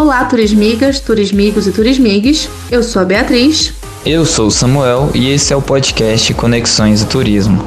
[0.00, 2.48] Olá, turismigas, turismigos e turismigues.
[2.70, 3.74] Eu sou a Beatriz.
[4.06, 7.62] Eu sou o Samuel e esse é o podcast Conexões e Turismo.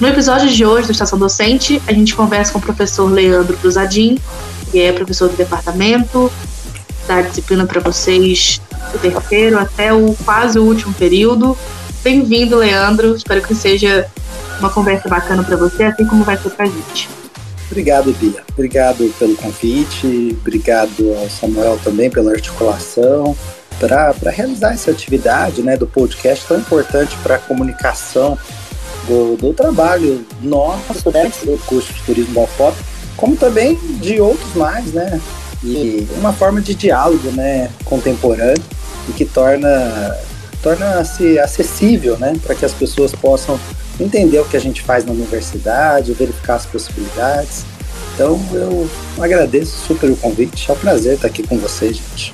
[0.00, 4.16] No episódio de hoje do Estação Docente, a gente conversa com o professor Leandro Cruzadin,
[4.70, 6.30] que é professor do departamento,
[7.08, 8.60] dá disciplina para vocês
[8.92, 11.58] do terceiro até o quase último período.
[12.04, 13.16] Bem-vindo, Leandro.
[13.16, 14.06] Espero que seja
[14.60, 17.21] uma conversa bacana para você, assim como vai ser para a gente.
[17.72, 18.42] Obrigado, Bia.
[18.52, 23.34] Obrigado pelo convite, obrigado ao Samuel também pela articulação,
[23.80, 28.36] para realizar essa atividade né, do podcast tão importante para a comunicação
[29.08, 32.76] do, do trabalho nosso, estudantes do curso de turismo foto,
[33.16, 35.18] como também de outros mais, né?
[35.64, 38.62] E uma forma de diálogo né, contemporâneo
[39.08, 40.14] e que torna
[40.62, 43.58] torna-se acessível né, para que as pessoas possam
[44.02, 47.64] entender o que a gente faz na universidade, verificar as possibilidades.
[48.14, 52.32] Então eu agradeço super o convite, é um prazer estar aqui com vocês, gente.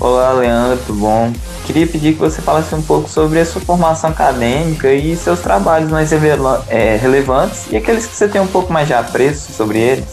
[0.00, 1.32] Olá, Leandro, tudo bom?
[1.66, 5.90] Queria pedir que você falasse um pouco sobre a sua formação acadêmica e seus trabalhos
[5.90, 10.06] mais é, relevantes e aqueles que você tem um pouco mais de apreço sobre eles.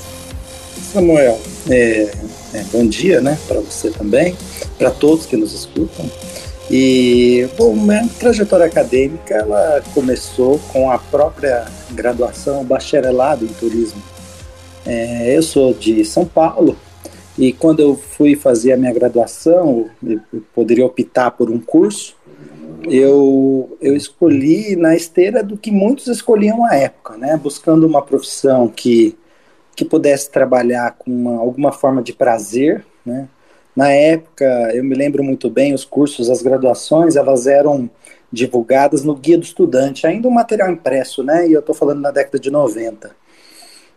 [0.94, 2.12] Samuel, é,
[2.54, 4.36] é, bom dia né, para você também,
[4.78, 6.10] para todos que nos escutam.
[6.70, 14.02] E, bom, minha trajetória acadêmica ela começou com a própria graduação, bacharelado em turismo.
[14.86, 16.78] É, eu sou de São Paulo
[17.38, 20.20] e quando eu fui fazer a minha graduação, eu
[20.54, 22.16] poderia optar por um curso,
[22.90, 27.38] eu, eu escolhi na esteira do que muitos escolhiam à época, né?
[27.38, 29.18] Buscando uma profissão que,
[29.76, 33.28] que pudesse trabalhar com uma, alguma forma de prazer, né?
[33.78, 37.88] Na época, eu me lembro muito bem, os cursos, as graduações, elas eram
[38.34, 41.48] divulgadas no Guia do Estudante, ainda um material impresso, né?
[41.48, 43.16] E eu estou falando na década de 90.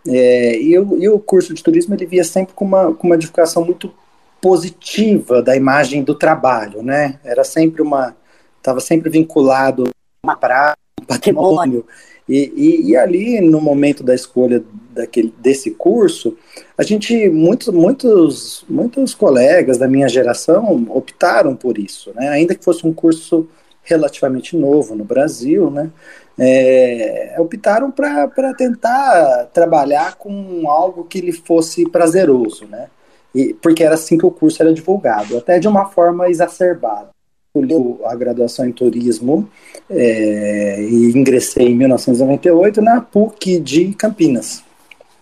[0.07, 3.17] É, e, eu, e, o curso de turismo ele via sempre com uma, com uma
[3.17, 3.91] divulgação muito
[4.39, 7.19] positiva da imagem do trabalho, né?
[7.25, 8.15] Era sempre uma,
[8.59, 11.87] estava sempre vinculado a uma praia, um patrimônio,
[12.29, 16.37] e, e, e, ali, no momento da escolha daquele, desse curso,
[16.81, 22.31] a gente, muitos, muitos, muitos colegas da minha geração optaram por isso, né?
[22.31, 23.47] ainda que fosse um curso
[23.83, 25.91] relativamente novo no Brasil, né?
[26.39, 32.87] É, optaram para tentar trabalhar com algo que lhe fosse prazeroso, né?
[33.35, 37.11] E, porque era assim que o curso era divulgado, até de uma forma exacerbada
[37.55, 37.75] escolhi
[38.05, 39.51] a graduação em turismo
[39.91, 44.63] é, e ingressei em 1998 na PUC de Campinas.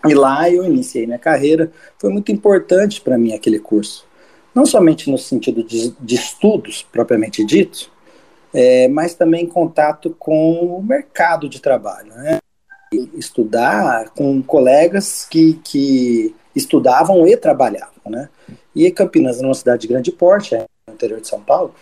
[0.06, 1.70] E lá eu iniciei minha carreira.
[1.98, 4.06] Foi muito importante para mim aquele curso.
[4.54, 7.90] Não somente no sentido de, de estudos, propriamente dito,
[8.52, 12.08] é, mas também contato com o mercado de trabalho.
[12.08, 12.38] Né?
[13.14, 17.92] Estudar com colegas que, que estudavam e trabalhavam.
[18.06, 18.28] Né?
[18.74, 21.74] E Campinas é uma cidade de grande porte, é no interior de São Paulo,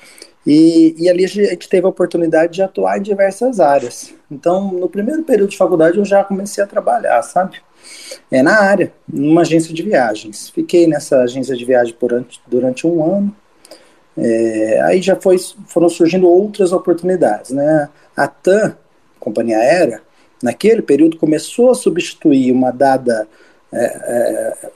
[0.47, 4.15] e, e, ali a gente teve a oportunidade de atuar em diversas áreas.
[4.31, 7.61] Então, no primeiro período de faculdade, eu já comecei a trabalhar, sabe?
[8.31, 10.51] É na área, numa agência de viagens.
[10.51, 13.37] Fiquei nessa agência de viagem durante, durante um ano.
[14.17, 15.37] É, aí já foi,
[15.67, 17.89] foram surgindo outras oportunidades, né?
[18.17, 18.77] A TAM,
[19.21, 20.03] companhia aérea,
[20.43, 23.29] naquele período começou a substituir uma dada
[23.73, 24.71] é, é,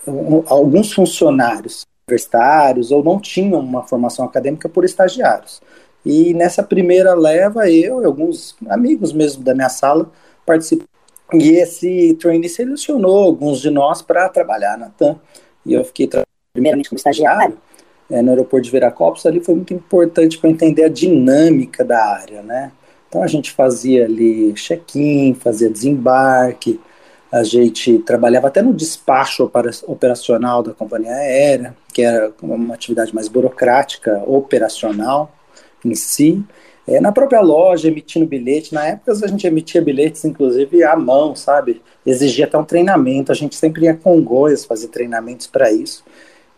[0.46, 5.62] alguns funcionários universitários ou não tinham uma formação acadêmica por estagiários.
[6.04, 10.10] E nessa primeira leva, eu e alguns amigos mesmo da minha sala
[10.44, 10.89] participam.
[11.32, 15.18] E esse trainee selecionou alguns de nós para trabalhar na TAM.
[15.64, 16.08] E eu fiquei
[16.52, 17.56] primeiramente como estagiário
[18.10, 19.26] é, no aeroporto de Viracopos.
[19.26, 22.72] Ali foi muito importante para entender a dinâmica da área, né?
[23.08, 26.80] Então a gente fazia ali check-in, fazia desembarque,
[27.30, 29.50] a gente trabalhava até no despacho
[29.86, 35.32] operacional da companhia aérea, que era uma atividade mais burocrática, operacional
[35.84, 36.44] em si.
[36.86, 38.74] É, na própria loja, emitindo bilhete.
[38.74, 41.80] Na época a gente emitia bilhetes, inclusive, à mão, sabe?
[42.04, 43.30] Exigia até um treinamento.
[43.30, 46.04] A gente sempre ia com Goiás fazer treinamentos para isso.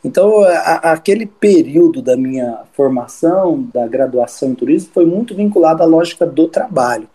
[0.04, 5.86] Então, a, aquele período da minha formação, da graduação em turismo, foi muito vinculado à
[5.86, 7.08] lógica do trabalho.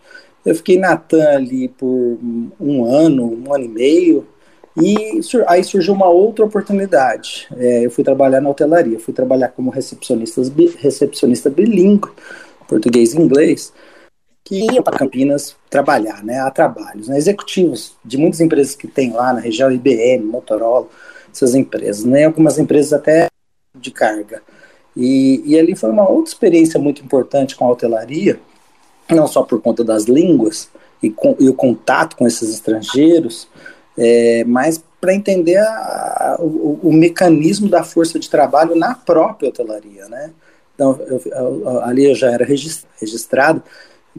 [0.44, 2.18] Eu fiquei na TAM ali por
[2.58, 4.26] um ano, um ano e meio,
[4.80, 7.48] e aí surgiu uma outra oportunidade.
[7.56, 10.40] É, eu fui trabalhar na hotelaria, fui trabalhar como recepcionista,
[10.78, 12.08] recepcionista bilíngue,
[12.68, 13.72] português e inglês,
[14.44, 19.12] que ia para Campinas trabalhar, né, a trabalhos, né, executivos de muitas empresas que tem
[19.12, 20.86] lá na região, IBM, Motorola,
[21.32, 23.28] essas empresas, né, algumas empresas até
[23.74, 24.42] de carga.
[24.96, 28.40] E, e ali foi uma outra experiência muito importante com a hotelaria,
[29.10, 30.68] não só por conta das línguas
[31.02, 33.48] e, com, e o contato com esses estrangeiros,
[33.96, 40.08] é, mas para entender a, o, o, mecanismo da força de trabalho na própria hotelaria,
[40.08, 40.32] né?
[40.78, 43.60] Então, eu, eu, ali eu já era registrado,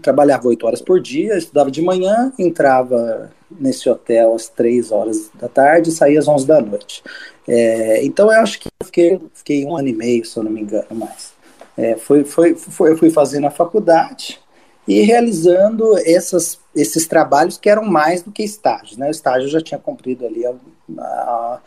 [0.02, 5.48] trabalhava oito horas por dia, estudava de manhã, entrava nesse hotel às três horas da
[5.48, 7.02] tarde e saía às onze da noite.
[7.48, 10.52] É, então eu acho que eu fiquei, fiquei, um ano e meio, se eu não
[10.52, 11.32] me engano, mais.
[11.78, 14.38] É, foi, foi, foi, eu fui fazendo a faculdade
[14.88, 18.98] e realizando essas, esses trabalhos que eram mais do que estágios.
[18.98, 19.08] Né?
[19.08, 20.54] O estágio eu já tinha cumprido ali a,
[20.98, 21.60] a,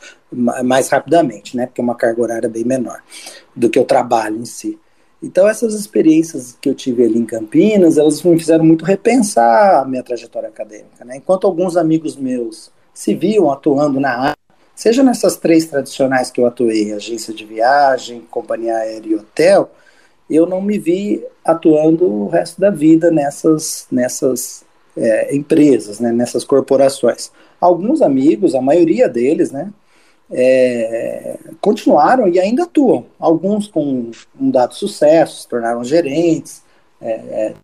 [0.48, 1.66] a, mais rapidamente, né?
[1.66, 3.00] porque é uma carga horária bem menor
[3.54, 4.78] do que o trabalho em si.
[5.22, 9.84] Então essas experiências que eu tive ali em Campinas, elas me fizeram muito repensar a
[9.84, 11.04] minha trajetória acadêmica.
[11.04, 11.18] Né?
[11.18, 14.36] Enquanto alguns amigos meus se viam atuando na área,
[14.74, 19.70] seja nessas três tradicionais que eu atuei, agência de viagem, companhia aérea e hotel,
[20.34, 24.64] eu não me vi atuando o resto da vida nessas, nessas
[24.96, 27.30] é, empresas, né, nessas corporações.
[27.60, 29.72] Alguns amigos, a maioria deles, né,
[30.30, 33.06] é, continuaram e ainda atuam.
[33.18, 36.62] Alguns com um dado sucesso, se tornaram gerentes,
[37.00, 37.54] é, é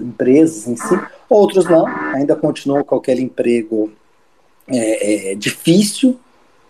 [0.00, 3.92] empresas em si, outros não, ainda continuam com aquele emprego
[4.66, 6.18] é, é, difícil,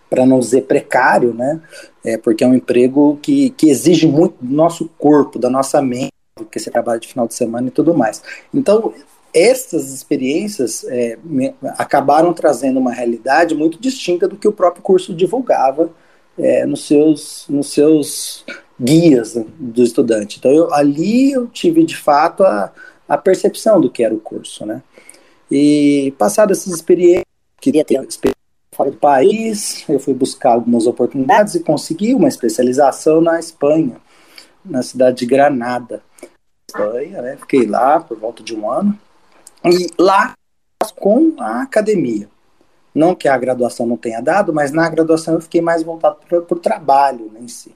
[0.09, 1.59] para não dizer precário, né?
[2.03, 6.13] É, porque é um emprego que, que exige muito do nosso corpo, da nossa mente,
[6.35, 8.21] porque você trabalha de final de semana e tudo mais.
[8.53, 8.93] Então,
[9.33, 11.17] essas experiências é,
[11.77, 15.89] acabaram trazendo uma realidade muito distinta do que o próprio curso divulgava
[16.37, 18.45] é, nos, seus, nos seus
[18.79, 20.37] guias do estudante.
[20.39, 22.71] Então, eu, ali eu tive, de fato, a,
[23.07, 24.81] a percepção do que era o curso, né?
[25.51, 27.25] E, passado essas experiências,
[27.59, 28.36] queria ter experiência
[28.77, 33.97] fora do país, eu fui buscar algumas oportunidades e consegui uma especialização na Espanha,
[34.63, 36.03] na cidade de Granada.
[36.69, 37.37] Espanha, né?
[37.37, 38.97] Fiquei lá por volta de um ano.
[39.65, 40.33] E lá
[40.95, 42.29] com a academia.
[42.93, 46.39] Não que a graduação não tenha dado, mas na graduação eu fiquei mais voltado para
[46.39, 47.75] o trabalho né, em si.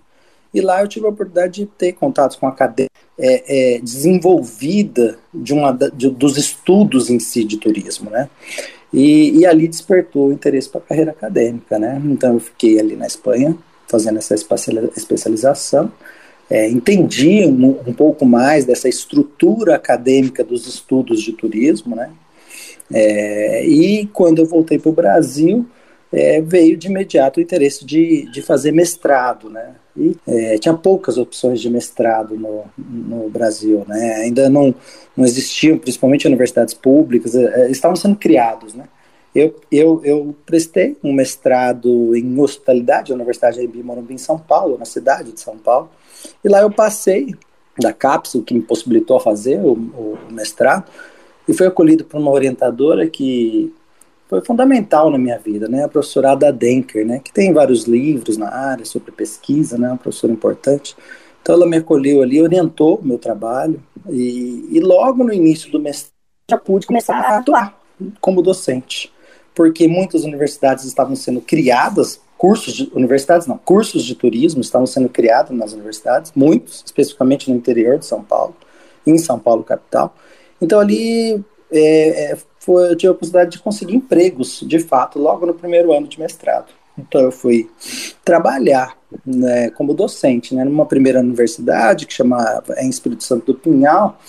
[0.54, 5.18] E lá eu tive a oportunidade de ter contatos com a academia é, é, desenvolvida
[5.33, 8.30] de uma, de, dos estudos em si de turismo, né?
[8.93, 12.01] E, e ali despertou o interesse para a carreira acadêmica, né?
[12.05, 13.57] Então eu fiquei ali na Espanha
[13.88, 15.91] fazendo essa especialização,
[16.49, 22.09] é, entendi um, um, pouco mais dessa estrutura acadêmica dos estudos de turismo, né?
[22.93, 25.65] É, e quando eu voltei para o Brasil,
[26.11, 29.75] é, veio de imediato o interesse de, de fazer mestrado, né?
[29.95, 34.15] E é, tinha poucas opções de mestrado no, no Brasil, né?
[34.23, 34.73] Ainda não,
[35.15, 38.85] não existiam, principalmente universidades públicas, é, é, estavam sendo criados, né?
[39.33, 44.77] Eu, eu, eu prestei um mestrado em hospitalidade na Universidade de Morumbi, em São Paulo,
[44.77, 45.89] na cidade de São Paulo,
[46.44, 47.33] e lá eu passei
[47.79, 50.89] da cápsula que me possibilitou fazer o, o mestrado,
[51.47, 53.73] e fui acolhido por uma orientadora que
[54.31, 55.83] foi fundamental na minha vida, né?
[55.83, 57.19] A professora Ada Denker, né?
[57.22, 59.89] Que tem vários livros na área sobre pesquisa, né?
[59.89, 60.95] Uma professora importante.
[61.42, 65.81] Então ela me acolheu ali, orientou o meu trabalho e, e logo no início do
[65.81, 66.13] mestrado
[66.50, 67.78] já pude começar a atuar
[68.22, 69.12] como docente,
[69.54, 75.10] porque muitas universidades estavam sendo criadas, cursos de universidades não, cursos de turismo estavam sendo
[75.10, 78.56] criados nas universidades, muitos, especificamente no interior de São Paulo,
[79.06, 80.16] em São Paulo capital.
[80.62, 85.47] Então ali é, é foi, eu tive a possibilidade de conseguir empregos, de fato, logo
[85.47, 86.68] no primeiro ano de mestrado.
[86.97, 87.68] Então eu fui
[88.23, 93.59] trabalhar né, como docente, né, numa primeira universidade que chamava é em Espírito Santo do
[93.59, 94.19] Pinhal,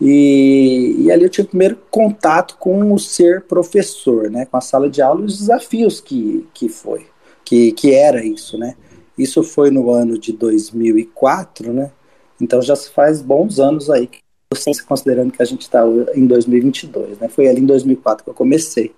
[0.00, 4.60] e, e, ali eu tive o primeiro contato com o ser professor, né, com a
[4.60, 7.06] sala de aula e os desafios que, que foi,
[7.44, 8.74] que, que era isso, né.
[9.16, 11.92] Isso foi no ano de 2004, né,
[12.40, 14.18] então já se faz bons anos aí que
[14.50, 17.28] docência, considerando que a gente está em 2022, né?
[17.28, 18.94] Foi ali em 2004 que eu comecei.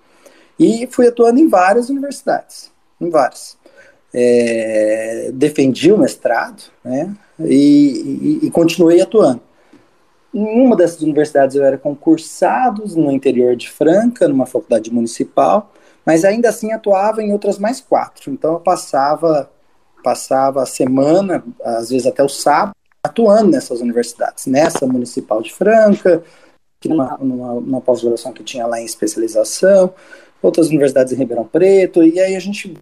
[0.57, 3.57] E fui atuando em várias universidades, em várias.
[4.13, 7.13] É, defendi o mestrado, né?
[7.39, 9.41] E, e, e, continuei atuando.
[10.33, 15.73] Em uma dessas universidades eu era concursado no interior de Franca, numa faculdade municipal,
[16.05, 18.31] mas ainda assim atuava em outras mais quatro.
[18.31, 19.49] Então eu passava
[20.03, 26.23] passava a semana, às vezes até o sábado, atuando nessas universidades, nessa Municipal de Franca,
[26.85, 29.93] numa, numa, numa pós-graduação que tinha lá em especialização,
[30.41, 32.75] outras universidades em Ribeirão Preto, e aí a gente,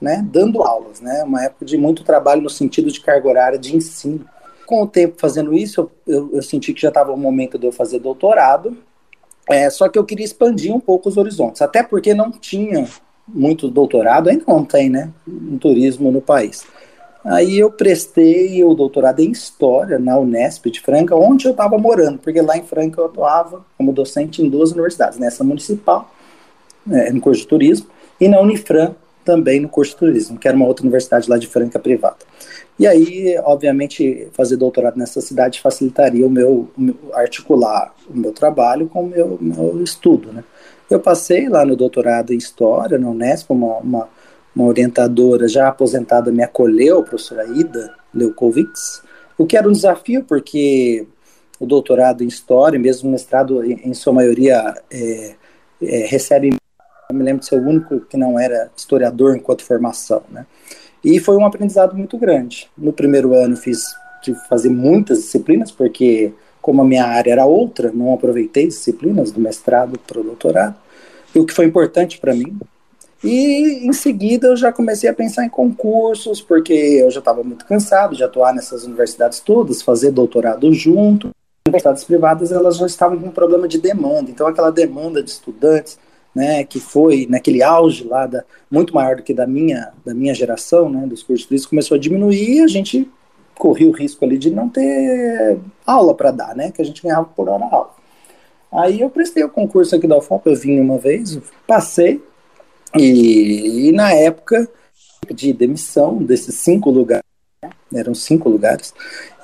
[0.00, 3.76] né, dando aulas, né, uma época de muito trabalho no sentido de carga horária de
[3.76, 4.24] ensino.
[4.66, 7.66] Com o tempo fazendo isso, eu, eu, eu senti que já estava o momento de
[7.66, 8.76] eu fazer doutorado,
[9.48, 12.88] é, só que eu queria expandir um pouco os horizontes, até porque não tinha
[13.28, 16.66] muito doutorado, ainda não tem, né, em turismo no país.
[17.24, 22.18] Aí eu prestei o doutorado em História na Unesp de Franca, onde eu estava morando,
[22.18, 26.12] porque lá em Franca eu atuava como docente em duas universidades, nessa municipal,
[26.90, 27.86] é, no curso de turismo,
[28.20, 31.46] e na Unifran, também no curso de turismo, que era uma outra universidade lá de
[31.46, 32.18] Franca privada.
[32.78, 38.32] E aí, obviamente, fazer doutorado nessa cidade facilitaria o meu, o meu articular o meu
[38.32, 40.44] trabalho com o meu, meu estudo, né?
[40.90, 44.08] Eu passei lá no doutorado em História, na Unesp, uma, uma,
[44.54, 49.02] uma orientadora já aposentada me acolheu, a professora Ida Leukovics,
[49.36, 51.06] o que era um desafio, porque
[51.58, 55.34] o doutorado em História, mesmo o mestrado, em, em sua maioria, é,
[55.82, 56.56] é, recebe,
[57.10, 60.46] eu me lembro de ser o único que não era historiador enquanto formação, né?
[61.02, 62.70] E foi um aprendizado muito grande.
[62.78, 66.32] No primeiro ano fiz que fazer muitas disciplinas, porque
[66.62, 70.76] como a minha área era outra, não aproveitei disciplinas do mestrado para o doutorado,
[71.34, 72.56] e o que foi importante para mim.
[73.24, 77.64] E em seguida eu já comecei a pensar em concursos, porque eu já estava muito
[77.64, 81.28] cansado de atuar nessas universidades todas, fazer doutorado junto.
[81.28, 85.30] As universidades privadas elas já estavam com um problema de demanda, então aquela demanda de
[85.30, 85.98] estudantes
[86.34, 90.34] né, que foi naquele auge lá, da, muito maior do que da minha, da minha
[90.34, 93.08] geração, né, dos cursos turísticos, começou a diminuir e a gente
[93.54, 97.24] corria o risco ali de não ter aula para dar, né, que a gente ganhava
[97.24, 97.94] por hora aula.
[98.72, 102.20] Aí eu prestei o concurso aqui da UFOP, eu vim uma vez, passei,
[102.96, 104.68] e, e na época
[105.32, 107.24] de demissão desses cinco lugares,
[107.92, 108.92] eram cinco lugares,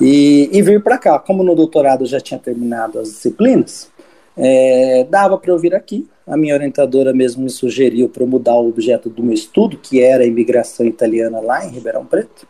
[0.01, 1.19] e, e vir para cá.
[1.19, 3.91] Como no doutorado já tinha terminado as disciplinas,
[4.37, 6.09] é, dava para eu vir aqui.
[6.27, 10.23] A minha orientadora mesmo me sugeriu para mudar o objeto do meu estudo, que era
[10.23, 12.47] a imigração italiana lá em Ribeirão Preto,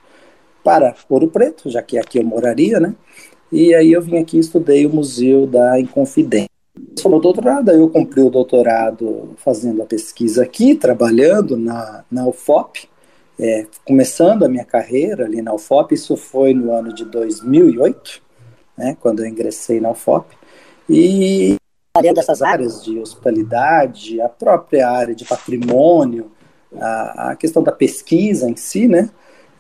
[0.62, 2.95] para Ouro Preto, já que aqui eu moraria, né?
[3.50, 6.50] E aí eu vim aqui e estudei o Museu da Inconfidência.
[7.00, 12.89] Falou doutorado, aí eu cumpri o doutorado fazendo a pesquisa aqui, trabalhando na, na UFOP,
[13.39, 18.23] é, começando a minha carreira ali na UFOP, isso foi no ano de 2008,
[18.77, 20.37] né, quando eu ingressei na UFOP,
[20.89, 21.57] e
[21.97, 26.31] área dessas áreas de hospitalidade, a própria área de patrimônio,
[26.77, 29.11] a, a questão da pesquisa em si, né?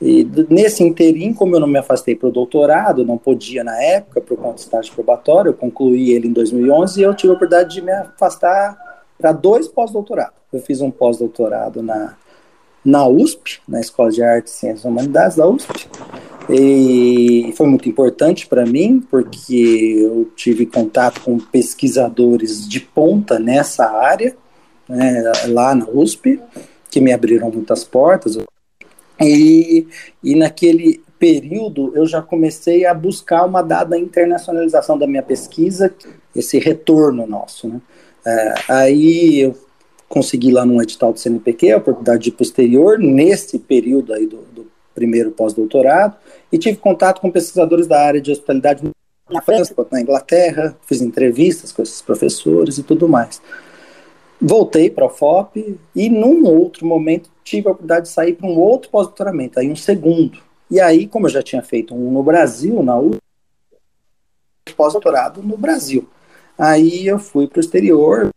[0.00, 4.20] E nesse interim, como eu não me afastei para o doutorado, não podia na época,
[4.20, 7.74] por conta do estágio probatório, eu concluí ele em 2011 e eu tive a oportunidade
[7.74, 8.78] de me afastar
[9.18, 10.34] para dois pós-doutorados.
[10.50, 12.16] Eu fiz um pós-doutorado na,
[12.82, 15.88] na USP, na Escola de Artes Ciências e Humanidades da USP,
[16.48, 23.88] e foi muito importante para mim, porque eu tive contato com pesquisadores de ponta nessa
[23.88, 24.34] área,
[24.88, 26.40] né, lá na USP,
[26.90, 28.36] que me abriram muitas portas.
[29.20, 29.86] E,
[30.22, 35.94] e naquele período eu já comecei a buscar uma dada internacionalização da minha pesquisa,
[36.34, 37.68] esse retorno nosso.
[37.68, 37.80] Né?
[38.26, 39.56] É, aí eu
[40.08, 44.66] consegui lá num edital do CNPq a oportunidade de posterior, nesse período aí do, do
[44.94, 46.16] primeiro pós-doutorado,
[46.50, 48.82] e tive contato com pesquisadores da área de hospitalidade
[49.30, 53.40] na França, na Inglaterra, fiz entrevistas com esses professores e tudo mais.
[54.40, 58.58] Voltei para a FOP e, num outro momento, tive a oportunidade de sair para um
[58.58, 60.38] outro pós-doutoramento, aí um segundo.
[60.70, 63.16] E aí, como eu já tinha feito um no Brasil, na U,
[64.76, 66.08] pós-doutorado no Brasil.
[66.56, 68.30] Aí eu fui para o exterior,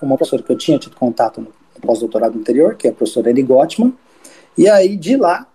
[0.00, 1.52] uma professora que eu tinha tido contato no
[1.82, 3.92] pós-doutorado anterior, que é a professora Eli Gottman,
[4.56, 5.46] e aí de lá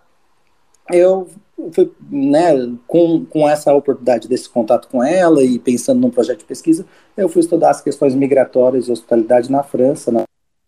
[0.92, 1.28] eu
[1.72, 6.44] fui, né, com, com essa oportunidade desse contato com ela e pensando num projeto de
[6.44, 6.84] pesquisa,
[7.16, 10.12] eu fui estudar as questões migratórias e hospitalidade na França,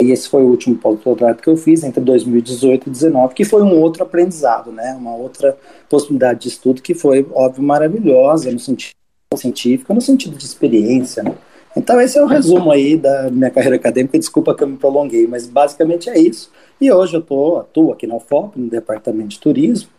[0.02, 3.62] e esse foi o último pós-doutorado que eu fiz entre 2018 e 2019, que foi
[3.62, 5.56] um outro aprendizado, né, uma outra
[5.88, 8.94] possibilidade de estudo que foi, óbvio, maravilhosa no sentido
[9.34, 11.34] científico, no sentido de experiência, né.
[11.76, 15.26] Então esse é o resumo aí da minha carreira acadêmica, desculpa que eu me prolonguei,
[15.26, 16.50] mas basicamente é isso.
[16.80, 19.90] E hoje eu tô, atuo aqui na UFOP, no Departamento de Turismo,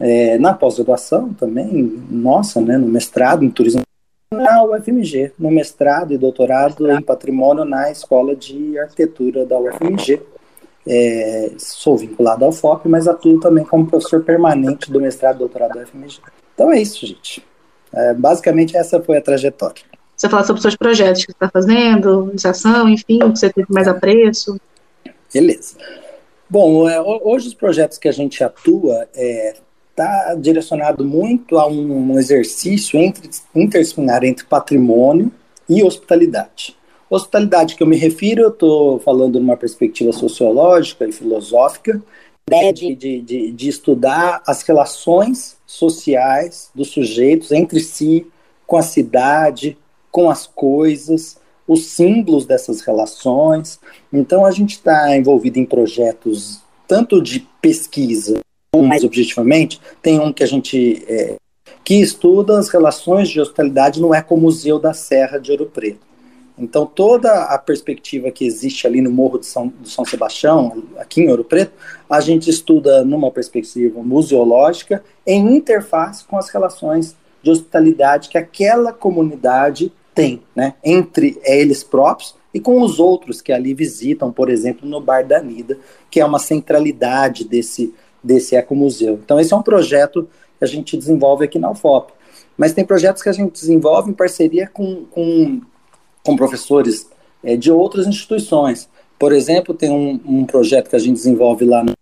[0.00, 3.82] é, na pós-graduação também, nossa, né, no mestrado em turismo
[4.32, 10.20] na UFMG, no mestrado e doutorado em patrimônio na Escola de Arquitetura da UFMG.
[10.86, 15.74] É, sou vinculado ao FOP, mas atuo também como professor permanente do mestrado e doutorado
[15.74, 16.18] da UFMG.
[16.54, 17.44] Então é isso, gente.
[17.92, 19.82] É, basicamente essa foi a trajetória.
[20.16, 23.50] Você fala sobre os seus projetos que você está fazendo, iniciação, enfim, o que você
[23.50, 24.60] teve mais apreço.
[25.32, 25.76] Beleza.
[26.48, 29.54] Bom, é, hoje os projetos que a gente atua é,
[29.94, 35.30] está direcionado muito a um exercício entre, interdisciplinar entre patrimônio
[35.68, 36.76] e hospitalidade.
[37.08, 42.02] Hospitalidade que eu me refiro, eu estou falando numa perspectiva sociológica e filosófica,
[42.48, 48.26] ideia de, de, de, de, estudar as relações sociais dos sujeitos entre si,
[48.66, 49.78] com a cidade,
[50.10, 53.78] com as coisas, os símbolos dessas relações.
[54.12, 58.44] Então, a gente está envolvido em projetos tanto de pesquisa
[58.84, 61.36] mais objetivamente, tem um que a gente é,
[61.84, 66.04] que estuda as relações de hospitalidade no Ecomuseu da Serra de Ouro Preto.
[66.56, 71.20] Então, toda a perspectiva que existe ali no Morro de São, de São Sebastião, aqui
[71.20, 71.72] em Ouro Preto,
[72.08, 78.92] a gente estuda numa perspectiva museológica em interface com as relações de hospitalidade que aquela
[78.92, 84.88] comunidade tem, né, entre eles próprios e com os outros que ali visitam, por exemplo,
[84.88, 85.76] no Bar da Nida,
[86.08, 87.92] que é uma centralidade desse,
[88.24, 89.20] desse ecomuseu.
[89.22, 90.28] Então, esse é um projeto
[90.58, 92.12] que a gente desenvolve aqui na UFOP.
[92.56, 95.60] Mas tem projetos que a gente desenvolve em parceria com, com,
[96.22, 97.10] com professores
[97.42, 98.88] é, de outras instituições.
[99.18, 101.92] Por exemplo, tem um, um projeto que a gente desenvolve lá no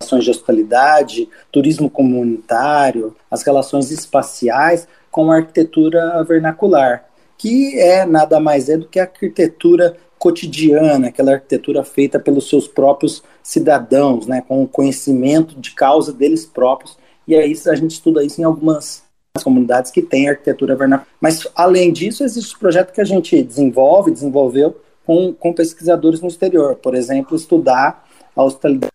[0.00, 7.08] relações de hospitalidade, turismo comunitário, as relações espaciais com a arquitetura vernacular
[7.38, 12.66] que é nada mais é do que a arquitetura cotidiana, aquela arquitetura feita pelos seus
[12.66, 16.96] próprios cidadãos, né, com o conhecimento de causa deles próprios.
[17.26, 19.02] E aí a gente estuda isso em algumas
[19.42, 21.08] comunidades que têm arquitetura vernacular.
[21.20, 26.28] Mas, além disso, existe um projeto que a gente desenvolve, desenvolveu com, com pesquisadores no
[26.28, 26.74] exterior.
[26.76, 28.92] Por exemplo, estudar a hospitalidade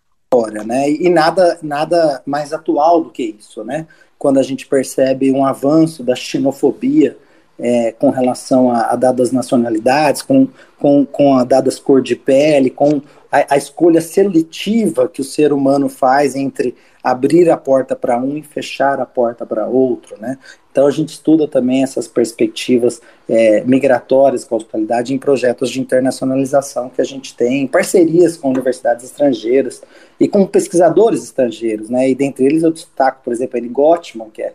[0.65, 0.89] né?
[0.89, 3.85] E nada, nada mais atual do que isso, né?
[4.17, 7.17] Quando a gente percebe um avanço da xenofobia
[7.59, 10.47] é, com relação a, a, dadas nacionalidades, com,
[10.79, 15.53] com, com a dadas cor de pele, com a, a escolha seletiva que o ser
[15.53, 20.37] humano faz entre abrir a porta para um e fechar a porta para outro, né?
[20.71, 25.79] Então a gente estuda também essas perspectivas é, migratórias com a hospitalidade em projetos de
[25.79, 29.83] internacionalização que a gente tem, em parcerias com universidades estrangeiras
[30.19, 32.09] e com pesquisadores estrangeiros, né?
[32.09, 34.53] E dentre eles eu destaco, por exemplo, ele Gottman, que é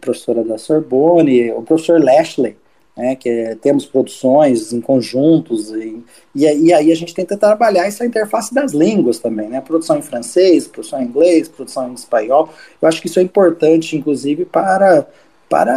[0.00, 2.56] professora da Sorbonne, o professor Lashley,
[2.96, 6.02] né, que é, temos produções em conjuntos, e,
[6.34, 10.66] e, aí a gente tenta trabalhar essa interface das línguas também, né, produção em francês,
[10.66, 12.48] produção em inglês, produção em espanhol,
[12.80, 15.06] eu acho que isso é importante, inclusive, para,
[15.48, 15.74] para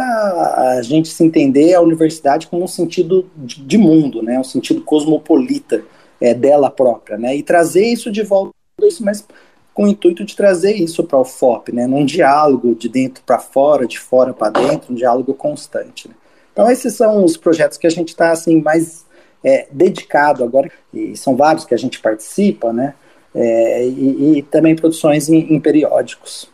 [0.78, 4.80] a gente se entender a universidade como um sentido de, de mundo, né, um sentido
[4.80, 5.84] cosmopolita
[6.18, 9.22] é, dela própria, né, e trazer isso de volta, isso, mas
[9.72, 13.38] com o intuito de trazer isso para o FOP, né, num diálogo de dentro para
[13.38, 16.08] fora, de fora para dentro, um diálogo constante.
[16.08, 16.14] Né.
[16.52, 19.06] Então esses são os projetos que a gente está assim mais
[19.44, 22.94] é, dedicado agora, e são vários que a gente participa, né,
[23.34, 26.50] é, e, e, também produções em, em, periódicos.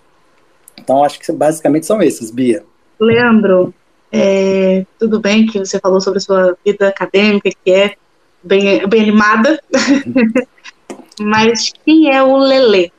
[0.79, 2.63] Então acho que basicamente são esses, Bia.
[3.01, 3.73] Leandro,
[4.13, 7.95] é, tudo bem que você falou sobre a sua vida acadêmica, que é
[8.43, 9.61] bem, bem animada,
[11.19, 12.91] mas quem é o Lelê?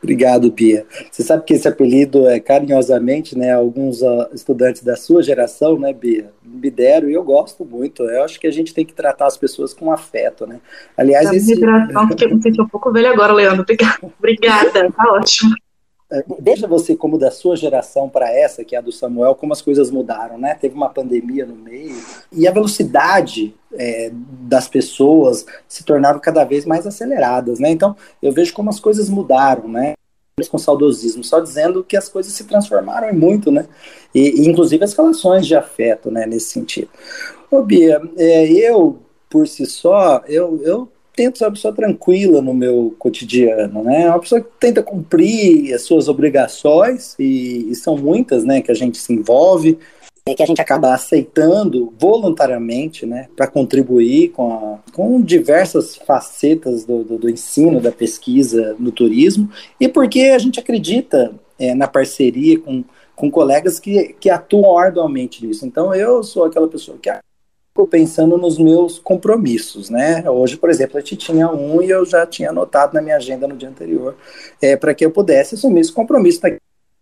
[0.00, 0.86] Obrigado, Pia.
[1.10, 5.92] Você sabe que esse apelido é carinhosamente, né, alguns uh, estudantes da sua geração, né,
[5.92, 8.04] Bia, me deram e eu gosto muito.
[8.04, 10.60] Eu acho que a gente tem que tratar as pessoas com afeto, né?
[10.96, 11.56] Aliás, esse...
[11.56, 13.66] geração, porque me senti um pouco velho agora, Leandro.
[14.18, 15.54] Obrigada, tá ótimo.
[16.10, 19.52] É, veja você como da sua geração para essa, que é a do Samuel, como
[19.52, 20.54] as coisas mudaram, né?
[20.54, 21.96] Teve uma pandemia no meio
[22.30, 27.70] e a velocidade é, das pessoas se tornaram cada vez mais aceleradas, né?
[27.70, 29.94] Então eu vejo como as coisas mudaram, né?
[30.50, 33.66] Com saudosismo, só dizendo que as coisas se transformaram muito, né?
[34.14, 36.24] E, e inclusive as relações de afeto, né?
[36.26, 36.90] Nesse sentido.
[37.50, 42.52] Ô Bia, é, eu por si só, eu, eu tento ser uma pessoa tranquila no
[42.52, 44.06] meu cotidiano, né?
[44.06, 48.74] Uma pessoa que tenta cumprir as suas obrigações, e, e são muitas, né, que a
[48.74, 49.78] gente se envolve,
[50.34, 57.04] que a gente acaba aceitando voluntariamente, né, para contribuir com, a, com diversas facetas do,
[57.04, 59.48] do, do, ensino, da pesquisa no turismo,
[59.80, 65.46] e porque a gente acredita é, na parceria com, com colegas que, que atuam arduamente
[65.46, 65.64] nisso.
[65.64, 67.08] Então, eu sou aquela pessoa que
[67.84, 70.22] pensando nos meus compromissos, né?
[70.30, 73.48] Hoje, por exemplo, a gente tinha um e eu já tinha anotado na minha agenda
[73.48, 74.14] no dia anterior,
[74.62, 76.40] é, para que eu pudesse assumir esse compromisso.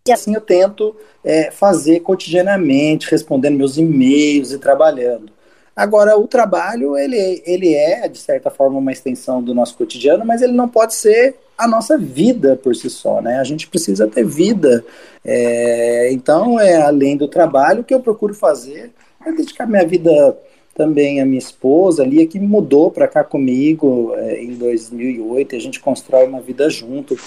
[0.07, 5.31] E assim eu tento é, fazer cotidianamente, respondendo meus e-mails e trabalhando.
[5.75, 10.41] Agora, o trabalho, ele, ele é, de certa forma, uma extensão do nosso cotidiano, mas
[10.41, 13.39] ele não pode ser a nossa vida por si só, né?
[13.39, 14.83] A gente precisa ter vida.
[15.23, 18.91] É, então, é além do trabalho, que eu procuro fazer
[19.25, 20.37] é dedicar minha vida
[20.75, 25.59] também a minha esposa, a Lia, que mudou para cá comigo é, em 2008, a
[25.59, 27.17] gente constrói uma vida junto,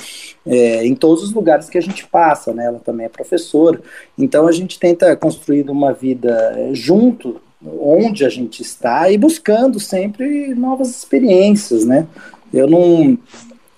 [0.46, 2.66] é, em todos os lugares que a gente passa, né?
[2.66, 3.80] Ela também é professora,
[4.18, 7.40] então a gente tenta construir uma vida é, junto,
[7.80, 12.06] onde a gente está, e buscando sempre novas experiências, né?
[12.52, 13.18] Eu não...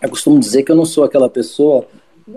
[0.02, 1.86] Eu costumo dizer que eu não sou aquela pessoa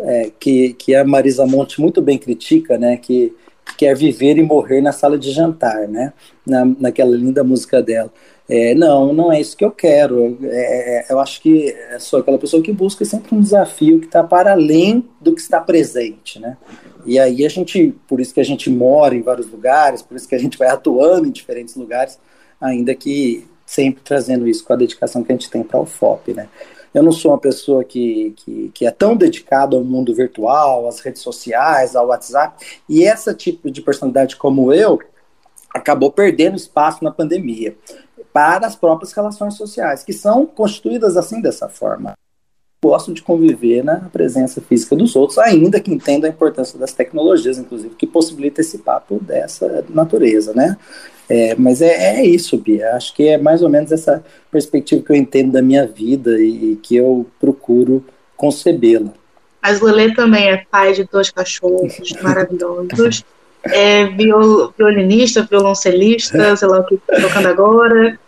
[0.01, 2.97] é, que, que a Marisa Monte muito bem critica, né?
[2.97, 3.33] Que
[3.77, 6.13] quer viver e morrer na sala de jantar, né?
[6.45, 8.11] Na, naquela linda música dela.
[8.47, 10.37] É, não, não é isso que eu quero.
[10.43, 14.23] É, é eu acho que sou aquela pessoa que busca sempre um desafio que está
[14.23, 16.57] para além do que está presente, né?
[17.05, 20.27] E aí a gente, por isso que a gente mora em vários lugares, por isso
[20.27, 22.19] que a gente vai atuando em diferentes lugares,
[22.59, 26.33] ainda que sempre trazendo isso com a dedicação que a gente tem para o FOP,
[26.33, 26.47] né?
[26.93, 30.99] Eu não sou uma pessoa que, que, que, é tão dedicada ao mundo virtual, às
[30.99, 34.99] redes sociais, ao WhatsApp, e essa tipo de personalidade como eu
[35.73, 37.75] acabou perdendo espaço na pandemia
[38.31, 42.13] para as próprias relações sociais, que são constituídas assim dessa forma.
[42.83, 47.57] Gosto de conviver na presença física dos outros, ainda que entenda a importância das tecnologias,
[47.57, 50.75] inclusive, que possibilita esse papo dessa natureza, né?
[51.29, 52.93] É, mas é, é, isso, Bia.
[52.95, 56.73] Acho que é mais ou menos essa perspectiva que eu entendo da minha vida e,
[56.73, 58.03] e que eu procuro
[58.35, 59.13] concebê-la.
[59.61, 63.23] Mas o Lelê também é pai de dois cachorros maravilhosos.
[63.63, 68.19] É viol, violinista, violoncelista, sei lá o que está tocando agora.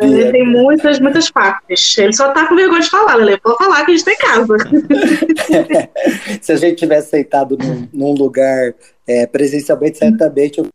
[0.00, 1.96] Ele tem muitas, muitas partes.
[1.98, 3.40] Ele só tá com vergonha de falar, Lele.
[3.40, 4.56] Pode falar que a gente tem casa.
[6.42, 8.74] Se a gente tivesse aceitado num, num lugar
[9.06, 10.68] é, presencialmente, certamente eu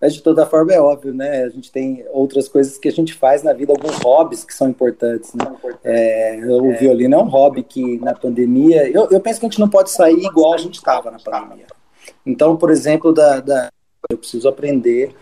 [0.00, 1.44] mas de toda forma é óbvio, né?
[1.44, 4.70] A gente tem outras coisas que a gente faz na vida, alguns hobbies que são
[4.70, 5.44] importantes, né?
[5.84, 6.76] É, o é.
[6.76, 9.90] violino é um hobby que na pandemia, eu, eu penso que a gente não pode
[9.90, 11.66] sair igual a gente estava na pandemia.
[12.24, 13.68] Então, por exemplo, da, da,
[14.08, 15.14] eu preciso aprender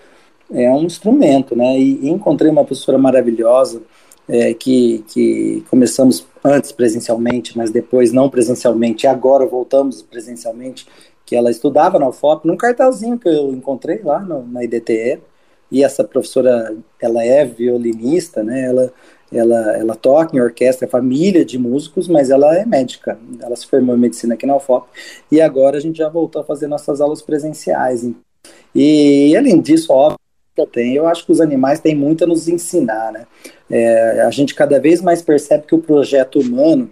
[0.50, 1.78] é um instrumento, né?
[1.78, 3.82] E, e encontrei uma professora maravilhosa
[4.28, 10.86] é, que, que começamos antes presencialmente, mas depois não presencialmente, e agora voltamos presencialmente,
[11.24, 15.20] que ela estudava na UFOP, num cartazinho que eu encontrei lá no, na IDTE,
[15.70, 15.84] e.
[15.84, 18.92] Essa professora, ela é violinista, né, ela,
[19.30, 23.66] ela, ela toca em orquestra, é família de músicos, mas ela é médica, ela se
[23.66, 24.88] formou em medicina aqui na UFOP,
[25.30, 28.02] e agora a gente já voltou a fazer nossas aulas presenciais,
[28.74, 30.18] e, e além disso, óbvio,
[30.66, 33.26] que eu eu acho que os animais têm muito a nos ensinar, né,
[33.70, 36.90] é, a gente cada vez mais percebe que o projeto humano,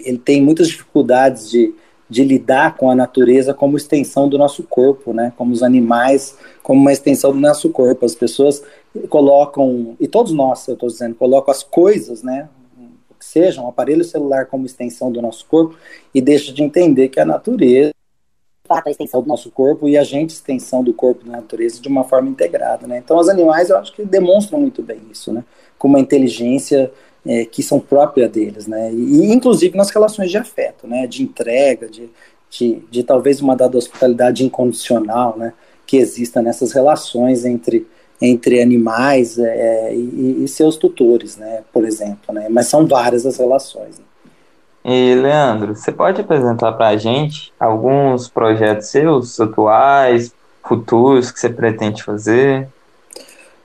[0.00, 1.74] ele tem muitas dificuldades de
[2.12, 5.32] de lidar com a natureza como extensão do nosso corpo, né?
[5.34, 8.04] Como os animais, como uma extensão do nosso corpo.
[8.04, 8.62] As pessoas
[9.08, 12.50] colocam, e todos nós, eu estou dizendo, colocam as coisas, né?
[13.18, 15.74] Que sejam, um aparelho celular como extensão do nosso corpo
[16.14, 17.92] e deixa de entender que a natureza
[18.78, 21.88] é a extensão do nosso corpo e a gente extensão do corpo da natureza de
[21.88, 22.98] uma forma integrada, né?
[22.98, 25.44] Então, os animais, eu acho que demonstram muito bem isso, né?
[25.78, 26.92] Com uma inteligência
[27.26, 28.92] é, que são próprias deles, né?
[28.92, 31.06] E, inclusive nas relações de afeto, né?
[31.06, 32.10] De entrega, de,
[32.50, 35.52] de, de talvez uma dada hospitalidade incondicional, né?
[35.86, 37.86] Que exista nessas relações entre
[38.24, 41.64] entre animais é, e, e, seus tutores, né?
[41.72, 42.48] Por exemplo, né?
[42.48, 43.98] Mas são várias as relações.
[43.98, 44.04] Né?
[44.84, 50.34] E Leandro, você pode apresentar para a gente alguns projetos seus, atuais,
[50.66, 52.68] futuros que você pretende fazer?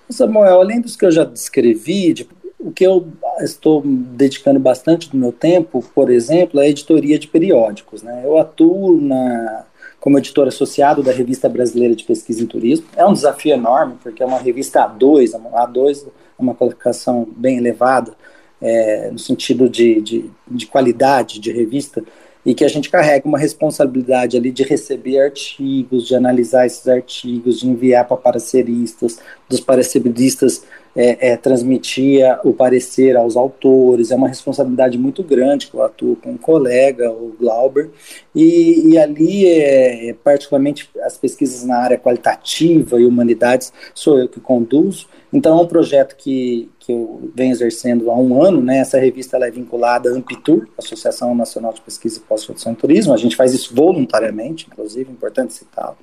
[0.09, 3.07] Samuel, além dos que eu já descrevi, de o que eu
[3.39, 8.01] estou dedicando bastante do meu tempo, por exemplo, é a editoria de periódicos.
[8.01, 8.23] Né?
[8.25, 9.65] Eu atuo na,
[9.99, 12.87] como editor associado da Revista Brasileira de Pesquisa em Turismo.
[12.95, 18.13] É um desafio enorme, porque é uma revista A2, A2 é uma colocação bem elevada,
[18.61, 22.03] é, no sentido de, de, de qualidade de revista,
[22.45, 27.59] e que a gente carrega uma responsabilidade ali de receber artigos, de analisar esses artigos,
[27.59, 30.63] de enviar para pareceristas, dos pareceristas
[30.95, 36.15] é, é, transmitir o parecer aos autores, é uma responsabilidade muito grande que eu atuo
[36.15, 37.89] com um colega, o Glauber,
[38.33, 44.29] e, e ali, é, é, particularmente as pesquisas na área qualitativa e humanidades, sou eu
[44.29, 48.77] que conduzo, então é um projeto que, que eu venho exercendo há um ano, né,
[48.77, 53.17] essa revista é vinculada à Ampitur, Associação Nacional de Pesquisa e Pós-Produção em Turismo, a
[53.17, 55.97] gente faz isso voluntariamente, inclusive, importante citá-lo,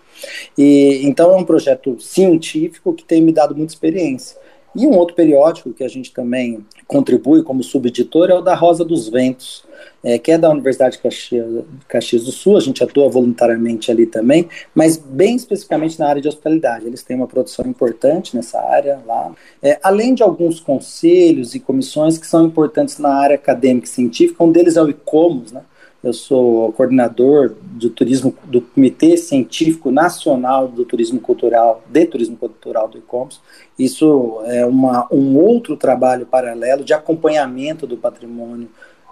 [0.57, 4.37] e então é um projeto científico que tem me dado muita experiência,
[4.75, 8.85] e um outro periódico que a gente também contribui como subeditor é o da Rosa
[8.85, 9.65] dos Ventos,
[10.03, 14.07] é, que é da Universidade de Caxias, Caxias, do Sul, a gente atua voluntariamente ali
[14.07, 16.87] também, mas bem especificamente na área de hospitalidade.
[16.87, 19.33] Eles têm uma produção importante nessa área lá,
[19.63, 24.43] é, além de alguns conselhos e comissões que são importantes na área acadêmica e científica,
[24.43, 25.63] um deles é o ICOMOS, né?
[26.05, 32.87] Eu sou coordenador do turismo do Comitê Científico Nacional do Turismo Cultural, de Turismo Cultural
[32.89, 33.41] do ICOMS.
[33.79, 38.69] Isso é uma, um outro trabalho paralelo de acompanhamento do patrimônio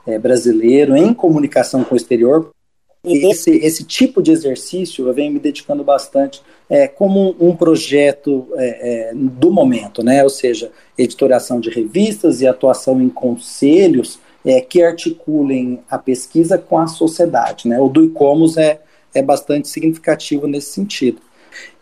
[0.07, 2.50] é, brasileiro em comunicação com o exterior.
[3.02, 8.46] E esse, esse tipo de exercício eu venho me dedicando bastante é, como um projeto
[8.55, 10.22] é, é, do momento, né?
[10.22, 16.78] ou seja, editoração de revistas e atuação em conselhos é, que articulem a pesquisa com
[16.78, 17.68] a sociedade.
[17.68, 17.81] Né?
[17.81, 18.81] O do ICOMOS é,
[19.14, 21.20] é bastante significativo nesse sentido.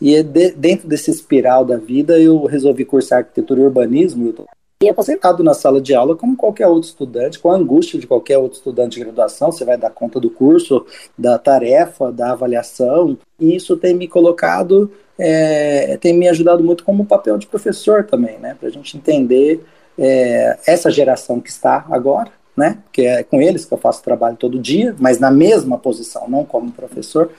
[0.00, 4.34] E é de, dentro desse espiral da vida, eu resolvi cursar arquitetura e urbanismo,
[4.82, 8.06] e é aposentado na sala de aula como qualquer outro estudante, com a angústia de
[8.06, 10.86] qualquer outro estudante de graduação, você vai dar conta do curso,
[11.18, 17.04] da tarefa, da avaliação, e isso tem me colocado, é, tem me ajudado muito como
[17.04, 19.62] papel de professor também, né, para a gente entender
[19.98, 24.36] é, essa geração que está agora, né, que é com eles que eu faço trabalho
[24.36, 27.30] todo dia, mas na mesma posição, não como professor,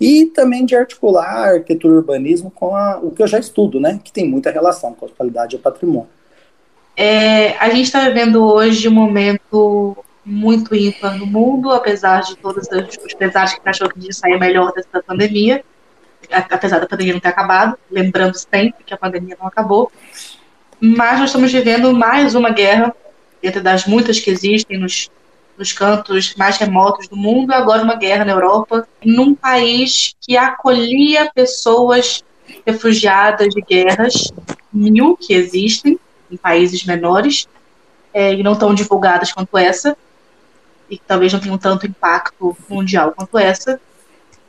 [0.00, 4.00] e também de articular arquitetura e urbanismo com a, o que eu já estudo, né,
[4.02, 6.08] que tem muita relação com a qualidade e o patrimônio.
[6.96, 12.66] É, a gente está vivendo hoje um momento muito ímpar no mundo, apesar de todos
[13.04, 15.62] os pesares que achou que a gente saia melhor dessa pandemia,
[16.30, 19.92] apesar da pandemia não ter acabado, lembrando sempre que a pandemia não acabou.
[20.80, 22.94] Mas nós estamos vivendo mais uma guerra,
[23.42, 25.10] entre das muitas que existem nos,
[25.56, 31.30] nos cantos mais remotos do mundo, agora uma guerra na Europa, num país que acolhia
[31.34, 32.24] pessoas
[32.66, 34.32] refugiadas de guerras,
[34.72, 35.98] mil que existem,
[36.30, 37.48] em países menores
[38.12, 39.96] é, e não tão divulgadas quanto essa,
[40.88, 43.80] e que talvez não tenham tanto impacto mundial quanto essa,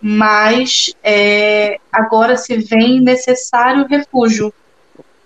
[0.01, 4.51] mas é, agora se vem necessário refúgio.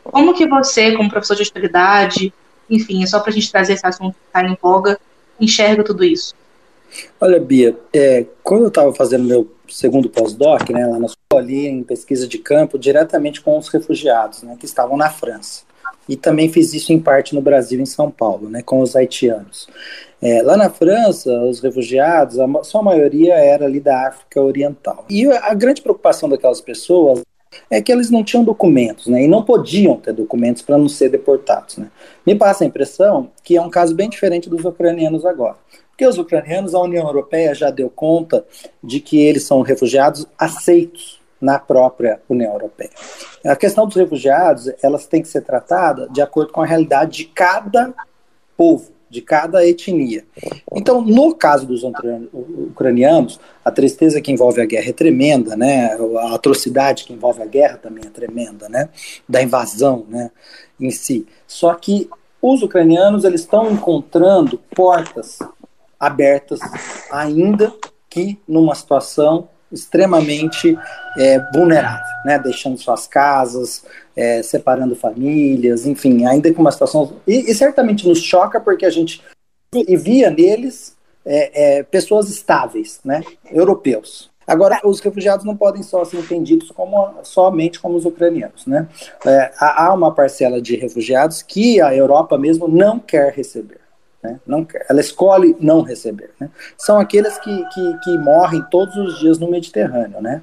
[0.04, 2.34] Como que você, como professor de hospitalidade,
[2.70, 5.00] enfim, é só para a gente trazer esse assunto que está em voga,
[5.40, 6.34] enxerga tudo isso?
[7.20, 11.68] Olha, Bia, é, quando eu estava fazendo meu segundo pós-doc, né, lá na escola, ali
[11.68, 15.64] em pesquisa de campo, diretamente com os refugiados, né, que estavam na França
[16.08, 19.68] e também fiz isso em parte no Brasil, em São Paulo, né, com os haitianos.
[20.22, 25.06] É, lá na França, os refugiados, a sua maioria era ali da África Oriental.
[25.10, 27.22] E a grande preocupação daquelas pessoas
[27.70, 31.10] é que eles não tinham documentos, né, e não podiam ter documentos para não ser
[31.10, 31.78] deportados.
[31.78, 31.90] Né.
[32.26, 35.58] Me passa a impressão que é um caso bem diferente dos ucranianos agora.
[35.90, 38.46] Porque os ucranianos, a União Europeia já deu conta
[38.84, 42.90] de que eles são refugiados aceitos na própria União Europeia.
[43.46, 47.26] A questão dos refugiados, elas têm que ser tratada de acordo com a realidade de
[47.26, 47.94] cada
[48.58, 50.26] povo, de cada etnia.
[50.74, 51.82] Então, no caso dos
[52.34, 55.98] ucranianos, a tristeza que envolve a guerra é tremenda, né?
[56.20, 58.90] A atrocidade que envolve a guerra também é tremenda, né?
[59.28, 60.32] Da invasão, né?
[60.80, 61.26] Em si.
[61.48, 62.10] Só que
[62.42, 65.40] os ucranianos eles estão encontrando portas
[66.00, 66.60] abertas
[67.12, 67.74] ainda
[68.10, 70.78] que numa situação extremamente
[71.18, 72.40] é, vulnerável, né?
[72.40, 73.84] deixando suas casas,
[74.16, 77.14] é, separando famílias, enfim, ainda com uma situação.
[77.28, 79.22] E, e, certamente nos choca porque a gente
[79.98, 83.24] via neles é, é, pessoas estáveis, né?
[83.52, 84.30] europeus.
[84.48, 88.66] Agora, os refugiados não podem só ser entendidos como, somente como os ucranianos.
[88.68, 88.88] Né?
[89.26, 93.80] É, há uma parcela de refugiados que a Europa mesmo não quer receber.
[94.22, 94.40] Né?
[94.46, 96.32] Não, ela escolhe não receber.
[96.40, 96.50] Né?
[96.78, 100.22] São aqueles que, que, que, morrem todos os dias no Mediterrâneo.
[100.22, 100.42] Né?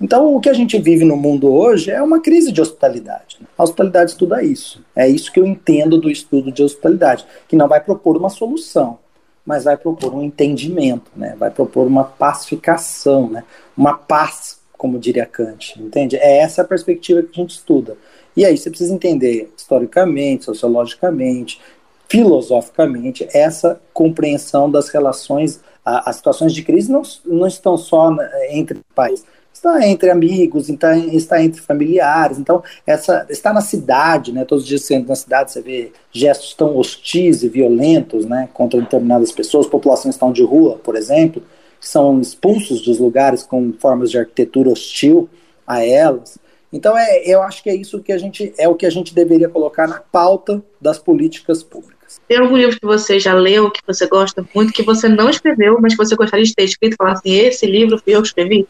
[0.00, 3.36] Então, o que a gente vive no mundo hoje é uma crise de hospitalidade.
[3.38, 3.46] Né?
[3.58, 4.82] A hospitalidade estuda isso.
[4.96, 8.98] É isso que eu entendo do estudo de hospitalidade, que não vai propor uma solução,
[9.44, 11.36] mas vai propor um entendimento, né?
[11.38, 13.44] vai propor uma pacificação, né?
[13.76, 16.16] uma paz, como diria Kant, entende?
[16.16, 17.98] É essa a perspectiva que a gente estuda.
[18.34, 21.60] E aí você precisa entender historicamente, sociologicamente,
[22.08, 28.16] filosoficamente essa compreensão das relações, as situações de crise não, não estão só
[28.50, 34.44] entre países, está entre amigos, está, está entre familiares, então essa está na cidade, né?
[34.44, 38.48] Todos os dias sendo na cidade você vê gestos tão hostis e violentos, né?
[38.54, 41.42] Contra determinadas pessoas, populações estão de rua, por exemplo,
[41.78, 45.28] que são expulsos dos lugares com formas de arquitetura hostil
[45.66, 46.38] a elas.
[46.72, 49.14] Então é, eu acho que é isso que a gente é o que a gente
[49.14, 51.99] deveria colocar na pauta das políticas públicas.
[52.30, 55.80] Tem algum livro que você já leu, que você gosta muito, que você não escreveu,
[55.80, 58.68] mas que você gostaria de ter escrito falar assim, esse livro fui eu que escrevi?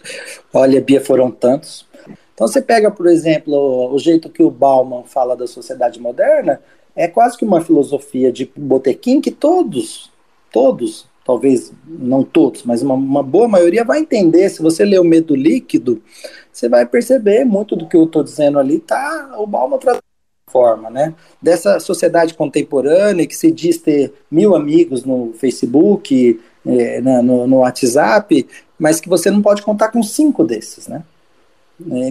[0.51, 1.87] Olha, Bia, foram tantos.
[2.33, 6.59] Então você pega, por exemplo, o jeito que o Bauman fala da sociedade moderna,
[6.97, 10.11] é quase que uma filosofia de botequim que todos,
[10.51, 14.49] todos, talvez não todos, mas uma, uma boa maioria vai entender.
[14.49, 16.03] Se você ler o Medo Líquido,
[16.51, 19.35] você vai perceber muito do que eu estou dizendo ali, tá?
[19.37, 20.01] O Bauman traz
[20.51, 21.15] forma, né?
[21.41, 28.47] Dessa sociedade contemporânea que se diz ter mil amigos no Facebook, é, no, no, WhatsApp,
[28.79, 31.03] mas que você não pode contar com cinco desses, né?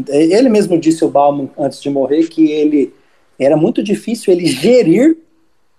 [0.10, 2.93] É, ele mesmo disse, o Bauman, antes de morrer, que ele
[3.38, 5.17] era muito difícil ele gerir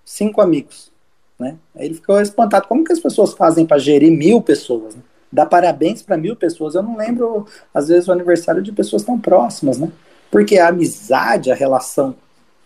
[0.04, 0.90] cinco amigos,
[1.38, 1.56] né?
[1.76, 2.68] Ele ficou espantado.
[2.68, 4.94] Como que as pessoas fazem para gerir mil pessoas?
[4.94, 5.02] Né?
[5.32, 6.74] Dar parabéns para mil pessoas.
[6.74, 9.90] Eu não lembro, às vezes, o aniversário de pessoas tão próximas, né?
[10.30, 12.14] Porque a amizade, a relação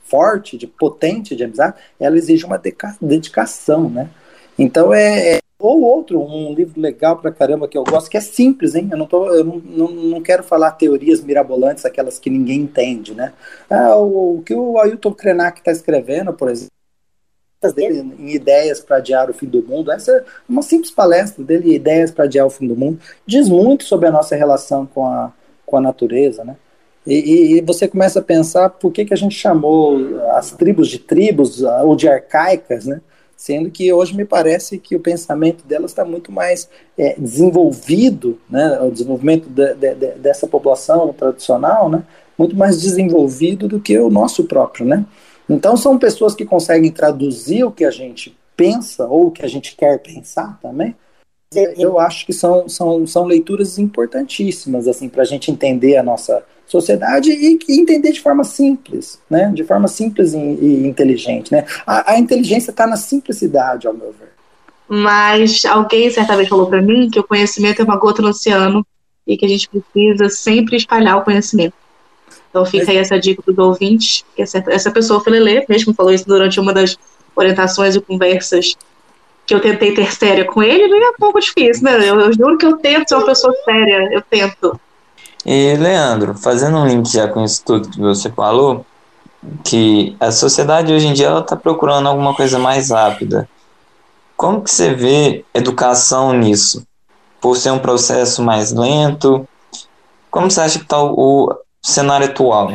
[0.04, 2.60] forte, de potente de amizade, ela exige uma
[3.00, 4.08] dedicação, né?
[4.58, 8.20] Então é, é, ou outro, um livro legal pra caramba que eu gosto, que é
[8.20, 8.88] simples, hein?
[8.90, 13.14] Eu não, tô, eu não, não, não quero falar teorias mirabolantes, aquelas que ninguém entende,
[13.14, 13.32] né?
[13.68, 16.74] Ah, o, o que o Ailton Krenak está escrevendo, por exemplo,
[17.74, 21.74] dele em ideias para adiar o fim do mundo, essa é uma simples palestra dele,
[21.74, 25.32] ideias para adiar o fim do mundo, diz muito sobre a nossa relação com a,
[25.64, 26.56] com a natureza, né?
[27.06, 30.98] E, e, você começa a pensar por que, que a gente chamou as tribos de
[30.98, 33.00] tribos ou de arcaicas, né?
[33.36, 38.80] Sendo que hoje me parece que o pensamento delas está muito mais é, desenvolvido, né?
[38.80, 42.02] O desenvolvimento de, de, de, dessa população tradicional, né?
[42.38, 45.04] Muito mais desenvolvido do que o nosso próprio, né?
[45.48, 49.48] Então são pessoas que conseguem traduzir o que a gente pensa ou o que a
[49.48, 50.96] gente quer pensar também.
[51.76, 56.42] Eu acho que são, são, são leituras importantíssimas assim para a gente entender a nossa
[56.66, 59.50] sociedade e, e, entender de forma simples, né?
[59.54, 61.64] De forma simples e, e inteligente, né?
[61.86, 64.32] A, a inteligência está na simplicidade, ao meu ver.
[64.88, 68.86] Mas alguém certa vez falou para mim que o conhecimento é uma gota no oceano
[69.26, 71.74] e que a gente precisa sempre espalhar o conhecimento.
[72.50, 76.12] Então fica aí essa dica para os ouvintes, que essa, essa pessoa ler, mesmo falou
[76.12, 76.96] isso durante uma das
[77.34, 78.76] orientações e conversas
[79.46, 81.96] que eu tentei ter séria com ele, não é um pouco difícil, né?
[82.08, 84.80] Eu, eu juro que eu tento ser uma pessoa séria, eu tento.
[85.44, 88.84] E, Leandro, fazendo um link já com isso tudo que você falou,
[89.62, 93.48] que a sociedade hoje em dia ela está procurando alguma coisa mais rápida.
[94.36, 96.86] Como que você vê educação nisso?
[97.40, 99.46] Por ser um processo mais lento?
[100.30, 102.72] Como você acha que está o, cenário atual?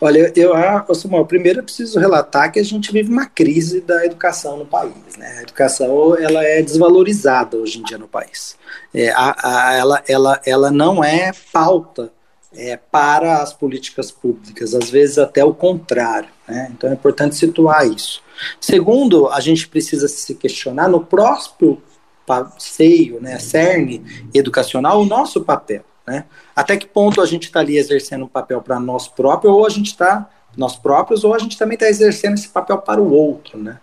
[0.00, 4.04] Olha, eu, ah, Samuel, primeiro eu preciso relatar que a gente vive uma crise da
[4.06, 5.16] educação no país.
[5.18, 5.38] Né?
[5.38, 8.56] A educação ela é desvalorizada hoje em dia no país.
[8.94, 12.10] É, a, a, ela, ela, ela não é pauta
[12.52, 16.30] é, para as políticas públicas, às vezes até o contrário.
[16.48, 16.72] Né?
[16.72, 18.22] Então é importante situar isso.
[18.58, 21.82] Segundo, a gente precisa se questionar no próprio
[22.24, 25.82] passeio, né, cerne educacional, o nosso papel.
[26.10, 26.24] Né?
[26.56, 29.68] Até que ponto a gente está ali exercendo um papel para nós próprios, ou a
[29.68, 33.56] gente está, nós próprios, ou a gente também está exercendo esse papel para o outro,
[33.56, 33.78] né?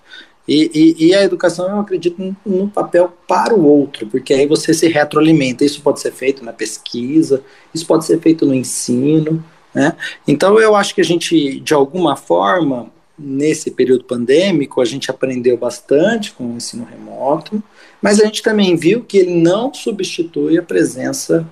[0.46, 4.74] E, e, e, a educação, eu acredito, no papel para o outro, porque aí você
[4.74, 5.64] se retroalimenta.
[5.64, 7.42] Isso pode ser feito na pesquisa,
[7.74, 9.96] isso pode ser feito no ensino, né?
[10.28, 15.58] Então, eu acho que a gente, de alguma forma, nesse período pandêmico, a gente aprendeu
[15.58, 17.64] bastante com o ensino remoto,
[18.02, 21.48] mas a gente também viu que ele não substitui a presença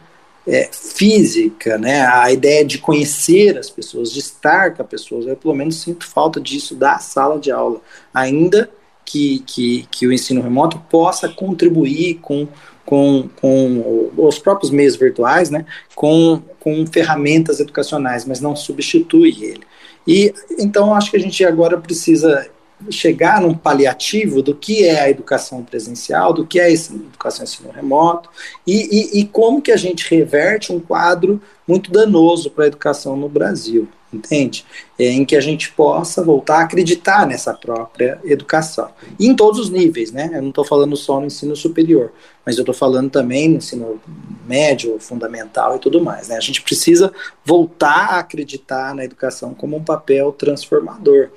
[0.47, 2.05] é, física, né?
[2.05, 5.25] A ideia de conhecer as pessoas, de estar com as pessoas.
[5.25, 7.81] Eu, pelo menos, sinto falta disso da sala de aula,
[8.13, 8.69] ainda
[9.03, 12.47] que, que, que o ensino remoto possa contribuir com,
[12.85, 15.65] com, com os próprios meios virtuais, né?
[15.95, 19.63] Com, com ferramentas educacionais, mas não substitui ele.
[20.07, 22.47] E então acho que a gente agora precisa
[22.89, 27.71] chegar num paliativo do que é a educação presencial, do que é a educação ensino
[27.71, 28.29] remoto
[28.65, 33.17] e, e, e como que a gente reverte um quadro muito danoso para a educação
[33.17, 34.65] no Brasil, entende?
[34.97, 38.89] É, em que a gente possa voltar a acreditar nessa própria educação.
[39.19, 40.29] E em todos os níveis, né?
[40.33, 42.13] Eu não estou falando só no ensino superior,
[42.45, 43.99] mas eu estou falando também no ensino
[44.45, 46.27] médio, fundamental e tudo mais.
[46.27, 46.37] Né?
[46.37, 47.11] A gente precisa
[47.43, 51.29] voltar a acreditar na educação como um papel transformador.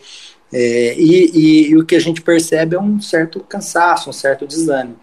[0.52, 4.46] É, e, e, e, o que a gente percebe é um certo cansaço, um certo
[4.46, 4.96] desânimo.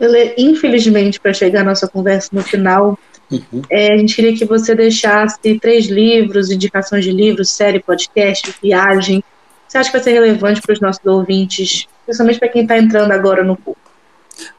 [0.00, 2.98] Ele, infelizmente, para chegar à nossa conversa no final,
[3.30, 3.62] uhum.
[3.70, 9.22] é, a gente queria que você deixasse três livros, indicações de livros, série, podcast, viagem.
[9.68, 13.12] Você acha que vai ser relevante para os nossos ouvintes, principalmente para quem está entrando
[13.12, 13.80] agora no curso?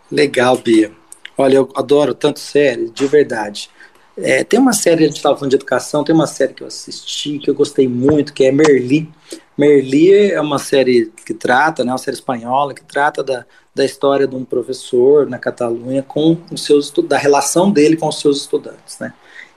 [0.09, 0.91] Legal, Bia.
[1.37, 3.69] Olha, eu adoro tanto série, de verdade.
[4.15, 6.67] É, tem uma série, a gente estava falando de educação, tem uma série que eu
[6.67, 9.09] assisti, que eu gostei muito, que é Merli.
[9.57, 14.27] Merli é uma série que trata, né, uma série espanhola, que trata da, da história
[14.27, 18.99] de um professor na Catalunha com os seus da relação dele com os seus estudantes,
[18.99, 19.13] né?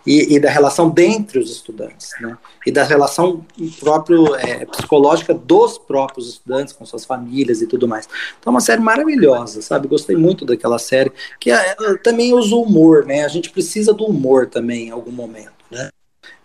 [0.06, 2.38] E, e da relação dentre os estudantes, né?
[2.64, 3.44] E da relação
[3.80, 8.08] próprio é, psicológica dos próprios estudantes com suas famílias e tudo mais.
[8.38, 9.88] Então, é uma série maravilhosa, sabe?
[9.88, 13.24] Gostei muito daquela série que é, também usa o humor, né?
[13.24, 15.90] A gente precisa do humor também em algum momento, né?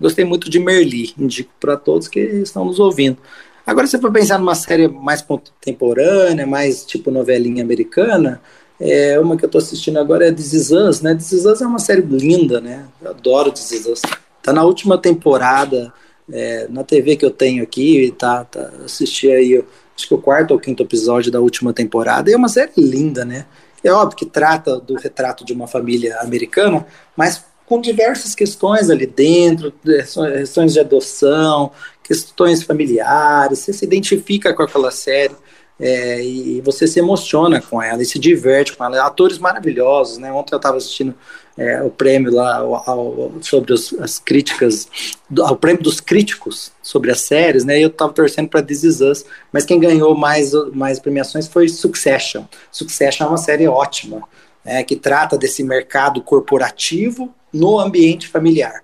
[0.02, 3.18] Gostei muito de Merli, indico para todos que estão nos ouvindo.
[3.66, 8.42] Agora, se for pensar numa série mais contemporânea, mais tipo novelinha americana,
[8.80, 11.14] é, uma que eu estou assistindo agora é This Is Us, né?
[11.14, 12.86] This Is Us é uma série linda, né?
[13.00, 14.02] Eu adoro This Is Us.
[14.42, 15.94] Tá na última temporada,
[16.32, 19.64] é, na TV que eu tenho aqui, tá, tá assisti aí,
[19.96, 23.24] acho que o quarto ou quinto episódio da última temporada, e é uma série linda,
[23.24, 23.46] né?
[23.84, 26.86] É óbvio que trata do retrato de uma família americana,
[27.16, 31.72] mas com diversas questões ali dentro, questões de adoção,
[32.04, 35.34] questões familiares, você se identifica com aquela série.
[35.80, 39.04] é, e você se emociona com ela e se diverte com ela.
[39.06, 40.32] Atores maravilhosos, né?
[40.32, 41.16] Ontem eu estava assistindo
[41.58, 44.90] é, o prêmio lá ao, ao, sobre os, as críticas,
[45.30, 47.80] do, prêmio dos críticos sobre as séries, né?
[47.80, 52.44] Eu estava torcendo para This Is Us, mas quem ganhou mais, mais premiações foi Succession.
[52.70, 54.28] Succession é uma série ótima,
[54.64, 58.84] né, que trata desse mercado corporativo no ambiente familiar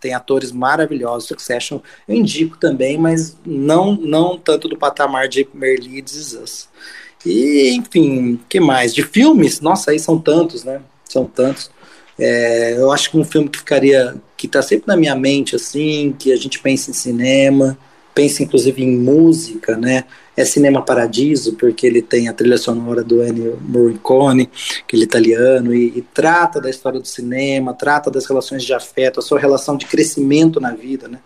[0.00, 1.28] tem atores maravilhosos.
[1.28, 6.68] Succession eu indico também, mas não não tanto do patamar de Merli e.
[7.24, 8.94] E, enfim, que mais?
[8.94, 9.60] De filmes?
[9.60, 10.80] Nossa, aí são tantos, né?
[11.04, 11.70] São tantos.
[12.18, 16.14] É, eu acho que um filme que ficaria, que está sempre na minha mente, assim,
[16.18, 17.78] que a gente pensa em cinema,
[18.14, 20.04] pensa inclusive em música, né?
[20.40, 24.48] É Cinema Paradiso, porque ele tem a trilha sonora do Ennio Morricone,
[24.82, 29.22] aquele italiano, e, e, trata da história do cinema, trata das relações de afeto, a
[29.22, 31.18] sua relação de crescimento na vida, né?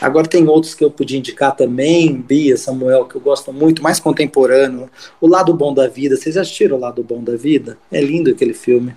[0.00, 3.98] Agora tem outros que eu podia indicar também, Bia, Samuel, que eu gosto muito, mais
[3.98, 4.88] contemporâneo.
[5.20, 7.76] O Lado Bom da Vida, vocês já assistiram O Lado Bom da Vida?
[7.90, 8.94] É lindo aquele filme.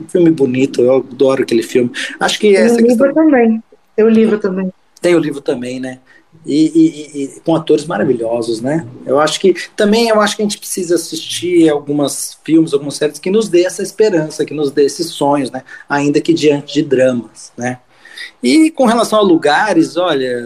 [0.00, 1.90] Um filme bonito, eu adoro aquele filme.
[2.18, 3.24] Acho que essa tem o livro questão...
[3.24, 3.62] também.
[3.94, 4.72] Tem o livro também.
[4.98, 5.98] Tem o livro também, né?
[6.46, 8.86] E, e, e, com atores maravilhosos, né?
[9.04, 13.18] Eu acho que também eu acho que a gente precisa assistir algumas filmes, algumas séries
[13.18, 15.62] que nos dê essa esperança, que nos dê esses sonhos, né?
[15.88, 17.78] Ainda que diante de dramas, né?
[18.42, 20.42] E com relação a lugares, olha,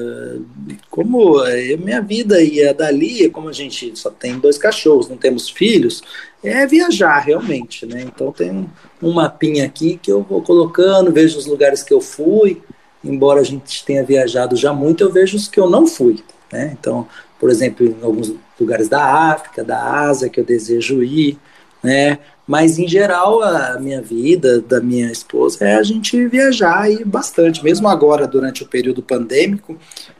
[0.91, 1.37] como
[1.79, 6.03] minha vida ia dali, como a gente só tem dois cachorros, não temos filhos,
[6.43, 8.03] é viajar realmente, né?
[8.03, 8.69] Então tem
[9.01, 12.61] um mapinha aqui que eu vou colocando, vejo os lugares que eu fui,
[13.05, 16.77] embora a gente tenha viajado já muito, eu vejo os que eu não fui, né?
[16.79, 17.07] Então,
[17.39, 21.39] por exemplo, em alguns lugares da África, da Ásia que eu desejo ir,
[21.85, 22.19] né?
[22.47, 27.65] Mas, em geral, a minha vida, da minha esposa, é a gente viajar e bastante.
[27.65, 29.79] Mesmo agora, durante o período pandêmico,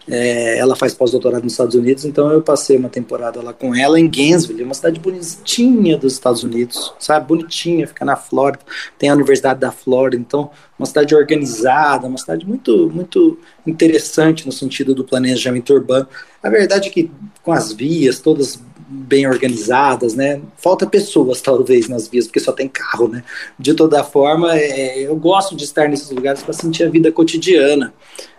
[0.09, 3.99] é, ela faz pós-doutorado nos Estados Unidos, então eu passei uma temporada lá com ela
[3.99, 7.27] em Gainesville, uma cidade bonitinha dos Estados Unidos, sabe?
[7.27, 8.63] Bonitinha, fica na Flórida,
[8.99, 14.53] tem a Universidade da Flórida, então uma cidade organizada, uma cidade muito, muito interessante no
[14.53, 16.07] sentido do planejamento urbano.
[16.43, 17.11] A verdade é que
[17.43, 18.61] com as vias todas
[18.95, 20.41] bem organizadas, né?
[20.57, 23.25] Falta pessoas, talvez, nas vias, porque só tem carro, né?
[23.59, 27.93] De toda forma, é, eu gosto de estar nesses lugares para sentir a vida cotidiana.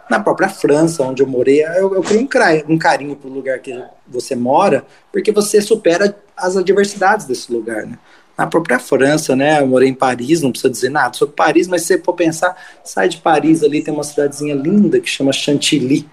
[0.09, 3.77] Na própria França, onde eu morei, eu, eu um, um carinho para o lugar que
[4.07, 7.97] você mora, porque você supera as adversidades desse lugar, né?
[8.37, 9.61] na própria França, né?
[9.61, 12.55] Eu morei em Paris, não precisa dizer nada sobre Paris, mas se você for pensar,
[12.83, 16.07] sai de Paris ali, tem uma cidadezinha linda que chama Chantilly.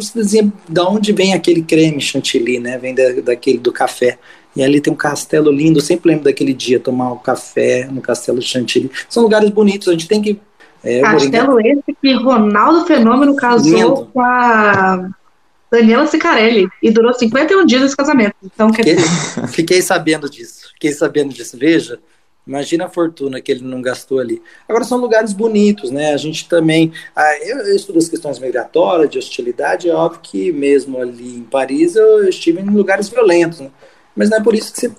[0.00, 2.78] Sei dizer de onde vem aquele creme chantilly, né?
[2.78, 4.18] Vem da, daquele do café.
[4.56, 5.78] E ali tem um castelo lindo.
[5.78, 8.90] Eu sempre lembro daquele dia tomar o um café no castelo chantilly.
[9.08, 9.88] São lugares bonitos.
[9.88, 10.40] A gente tem que.
[10.82, 14.10] É, castelo esse que Ronaldo Fenômeno casou lindo.
[14.12, 15.10] com a
[15.70, 18.34] Daniela Sicarelli e durou 51 dias esse casamento.
[18.42, 19.06] Então, quer dizer...
[19.48, 20.70] Fiquei sabendo disso.
[20.72, 21.58] Fiquei sabendo disso.
[21.58, 21.98] Veja,
[22.48, 24.40] Imagina a fortuna que ele não gastou ali.
[24.66, 26.14] Agora são lugares bonitos, né?
[26.14, 26.90] A gente também.
[27.14, 31.94] Ah, eu, estudo as questões migratórias, de hostilidade, é óbvio que mesmo ali em Paris
[31.94, 33.70] eu estive em lugares violentos, né?
[34.16, 34.92] Mas não é por isso que você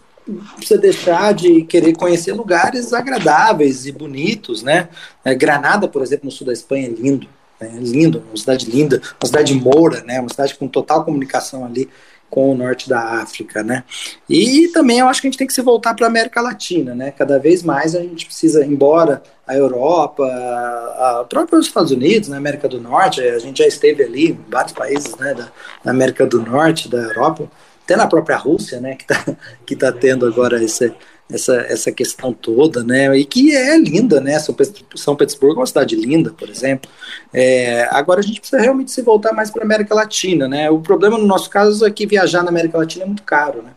[0.58, 4.88] precisa deixar de querer conhecer lugares agradáveis e bonitos, né?
[5.26, 7.28] É, Granada, por exemplo, no sul da Espanha é lindo.
[7.60, 10.20] É lindo, uma cidade linda, uma cidade moura, né?
[10.20, 11.90] Uma cidade com total comunicação ali
[12.30, 13.84] com o norte da África, né?
[14.30, 16.94] E também eu acho que a gente tem que se voltar para a América Latina,
[16.94, 17.12] né?
[17.12, 22.36] Cada vez mais a gente precisa, embora a Europa, a, a própria Estados Unidos, na
[22.36, 22.38] né?
[22.38, 25.34] América do Norte, a gente já esteve ali em vários países, né?
[25.34, 25.52] Da,
[25.84, 27.50] da América do Norte, da Europa,
[27.84, 28.96] até na própria Rússia, né?
[28.96, 30.94] Que está que tá tendo agora esse
[31.32, 33.16] essa, essa questão toda, né?
[33.18, 34.40] E que é linda, né?
[34.40, 34.56] São,
[34.96, 36.90] São Petersburgo é uma cidade linda, por exemplo.
[37.32, 40.70] É, agora a gente precisa realmente se voltar mais para a América Latina, né?
[40.70, 43.72] O problema no nosso caso é que viajar na América Latina é muito caro, né?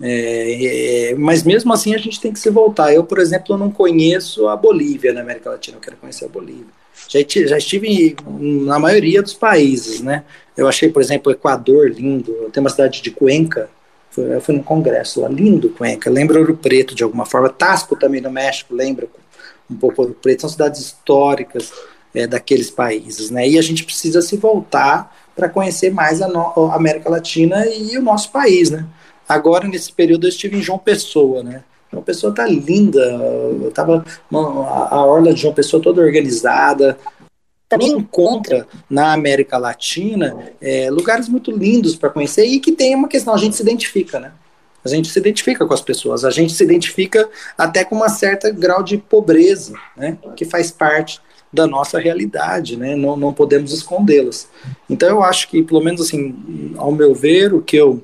[0.00, 2.94] É, é, mas mesmo assim a gente tem que se voltar.
[2.94, 6.78] Eu, por exemplo, não conheço a Bolívia na América Latina, eu quero conhecer a Bolívia.
[7.08, 10.24] Já, já estive na maioria dos países, né?
[10.56, 12.32] Eu achei, por exemplo, o Equador lindo.
[12.52, 13.70] Tem uma cidade de Cuenca,
[14.20, 18.20] eu fui num congresso lá, lindo Cuenca, lembra Ouro Preto de alguma forma, Tasco também
[18.20, 19.08] no México, lembra
[19.70, 21.72] um pouco Ouro Preto, são cidades históricas
[22.14, 23.48] é, daqueles países, né?
[23.48, 28.02] E a gente precisa se voltar para conhecer mais a, a, América Latina e o
[28.02, 28.84] nosso país, né?
[29.28, 31.62] Agora, nesse período, eu estive em João Pessoa, né?
[31.90, 36.98] João Pessoa tá linda, eu tava, a, a orla de João Pessoa toda organizada,
[37.68, 43.08] também encontra na América Latina é, lugares muito lindos para conhecer e que tem uma
[43.08, 44.32] questão, a gente se identifica, né?
[44.84, 48.50] A gente se identifica com as pessoas, a gente se identifica até com uma certa
[48.50, 50.16] grau de pobreza, né?
[50.34, 51.20] Que faz parte
[51.52, 52.96] da nossa realidade, né?
[52.96, 54.48] Não, não podemos escondê-las.
[54.88, 58.02] Então eu acho que, pelo menos assim, ao meu ver, o que eu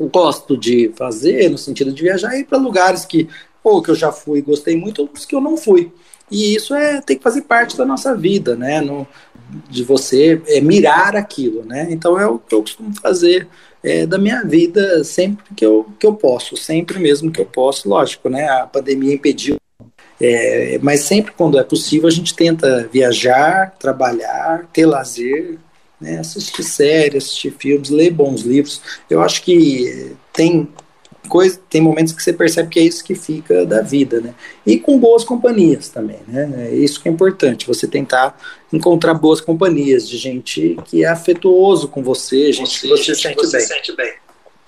[0.00, 3.28] gosto de fazer, no sentido de viajar, é ir para lugares que,
[3.62, 5.92] ou que eu já fui e gostei muito, ou que eu não fui.
[6.30, 8.80] E isso é tem que fazer parte da nossa vida, né?
[8.80, 9.06] No,
[9.70, 11.86] de você é, mirar aquilo, né?
[11.90, 13.46] Então é o que eu costumo fazer
[13.82, 17.88] é, da minha vida sempre que eu, que eu posso, sempre mesmo que eu posso,
[17.88, 18.48] lógico, né?
[18.48, 19.56] A pandemia impediu,
[20.20, 25.58] é, mas sempre quando é possível a gente tenta viajar, trabalhar, ter lazer,
[26.00, 26.18] né?
[26.18, 28.80] assistir séries, assistir filmes, ler bons livros.
[29.08, 30.68] Eu acho que tem
[31.26, 34.34] coisa, tem momentos que você percebe que é isso que fica da vida, né?
[34.64, 36.68] E com boas companhias também, né?
[36.70, 38.38] É isso que é importante, você tentar
[38.72, 43.58] encontrar boas companhias de gente que é afetuoso com você, gente que você, sente, você
[43.58, 43.66] bem.
[43.66, 44.12] sente bem.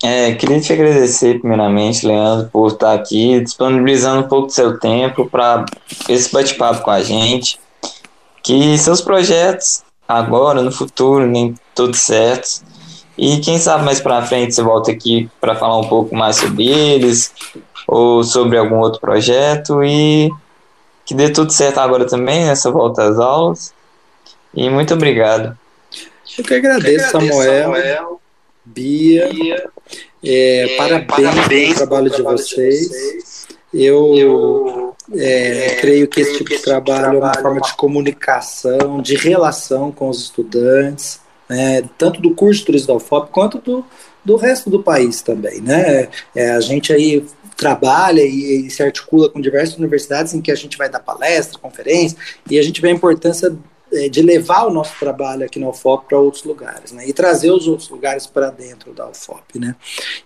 [0.01, 5.29] É, queria te agradecer primeiramente, Leandro, por estar aqui disponibilizando um pouco do seu tempo
[5.29, 5.65] para
[6.07, 7.59] esse bate-papo com a gente.
[8.41, 12.68] Que seus projetos agora, no futuro, nem tudo certo
[13.19, 16.67] e quem sabe mais para frente você volta aqui para falar um pouco mais sobre
[16.67, 17.33] eles
[17.85, 20.29] ou sobre algum outro projeto e
[21.05, 23.73] que dê tudo certo agora também nessa volta às aulas.
[24.53, 25.57] E muito obrigado.
[26.37, 28.21] Eu que agradeço, Samuel, Samuel
[28.63, 29.27] Bia.
[29.27, 29.69] Bia
[30.23, 32.87] é, é, parabéns, parabéns pelo trabalho, de vocês.
[32.87, 33.47] vocês.
[33.73, 39.01] Eu, eu é, é, creio que esse tipo de trabalho é uma forma de comunicação,
[39.01, 41.19] de relação com os estudantes
[41.49, 43.83] né, tanto do curso de turismo da UFOP quanto do,
[44.23, 45.59] do resto do país também.
[45.59, 46.07] Né?
[46.35, 47.25] É, a gente aí
[47.57, 51.59] trabalha e, e, se articula com diversas universidades em que a gente vai dar palestra,
[51.59, 52.17] conferência,
[52.49, 53.53] e a gente vê a importância
[53.91, 57.07] é, de levar o nosso trabalho aqui na UFOP para outros lugares, né?
[57.07, 59.75] E trazer os outros lugares para dentro da UFOP, né?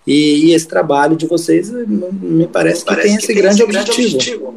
[0.06, 4.16] E, e, esse trabalho de vocês me parece, que tem esse tem grande, esse objetivo.
[4.16, 4.54] objetivo.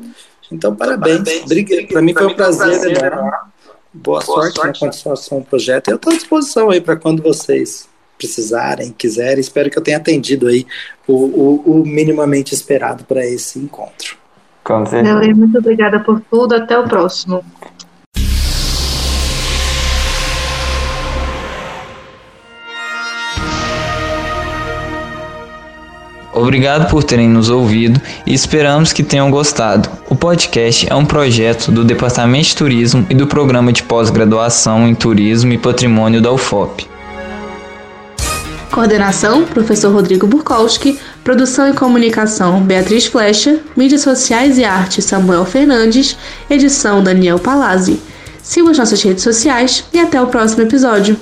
[0.51, 1.23] Então, parabéns.
[1.23, 1.87] parabéns.
[1.87, 3.31] Para mim foi um prazer, prazer enorme.
[3.97, 5.89] Boa, Boa sorte, sorte, na continuação do projeto.
[5.89, 9.39] Eu estou à disposição aí para quando vocês precisarem, quiserem.
[9.39, 10.65] Espero que eu tenha atendido aí
[11.07, 14.17] o, o, o minimamente esperado para esse encontro.
[14.63, 15.33] Com certeza.
[15.33, 16.55] Muito obrigada por tudo.
[16.55, 17.43] Até o próximo.
[26.37, 29.89] Obrigado por terem nos ouvido e esperamos que tenham gostado.
[30.07, 34.93] O podcast é um projeto do Departamento de Turismo e do Programa de Pós-Graduação em
[34.93, 36.87] Turismo e Patrimônio da UFOP.
[38.71, 40.99] Coordenação: Professor Rodrigo Burkowski.
[41.23, 43.59] Produção e comunicação: Beatriz Flecha.
[43.75, 46.15] Mídias sociais e arte: Samuel Fernandes.
[46.47, 47.99] Edição: Daniel Palazzi.
[48.43, 51.17] Siga as nossas redes sociais e até o próximo episódio.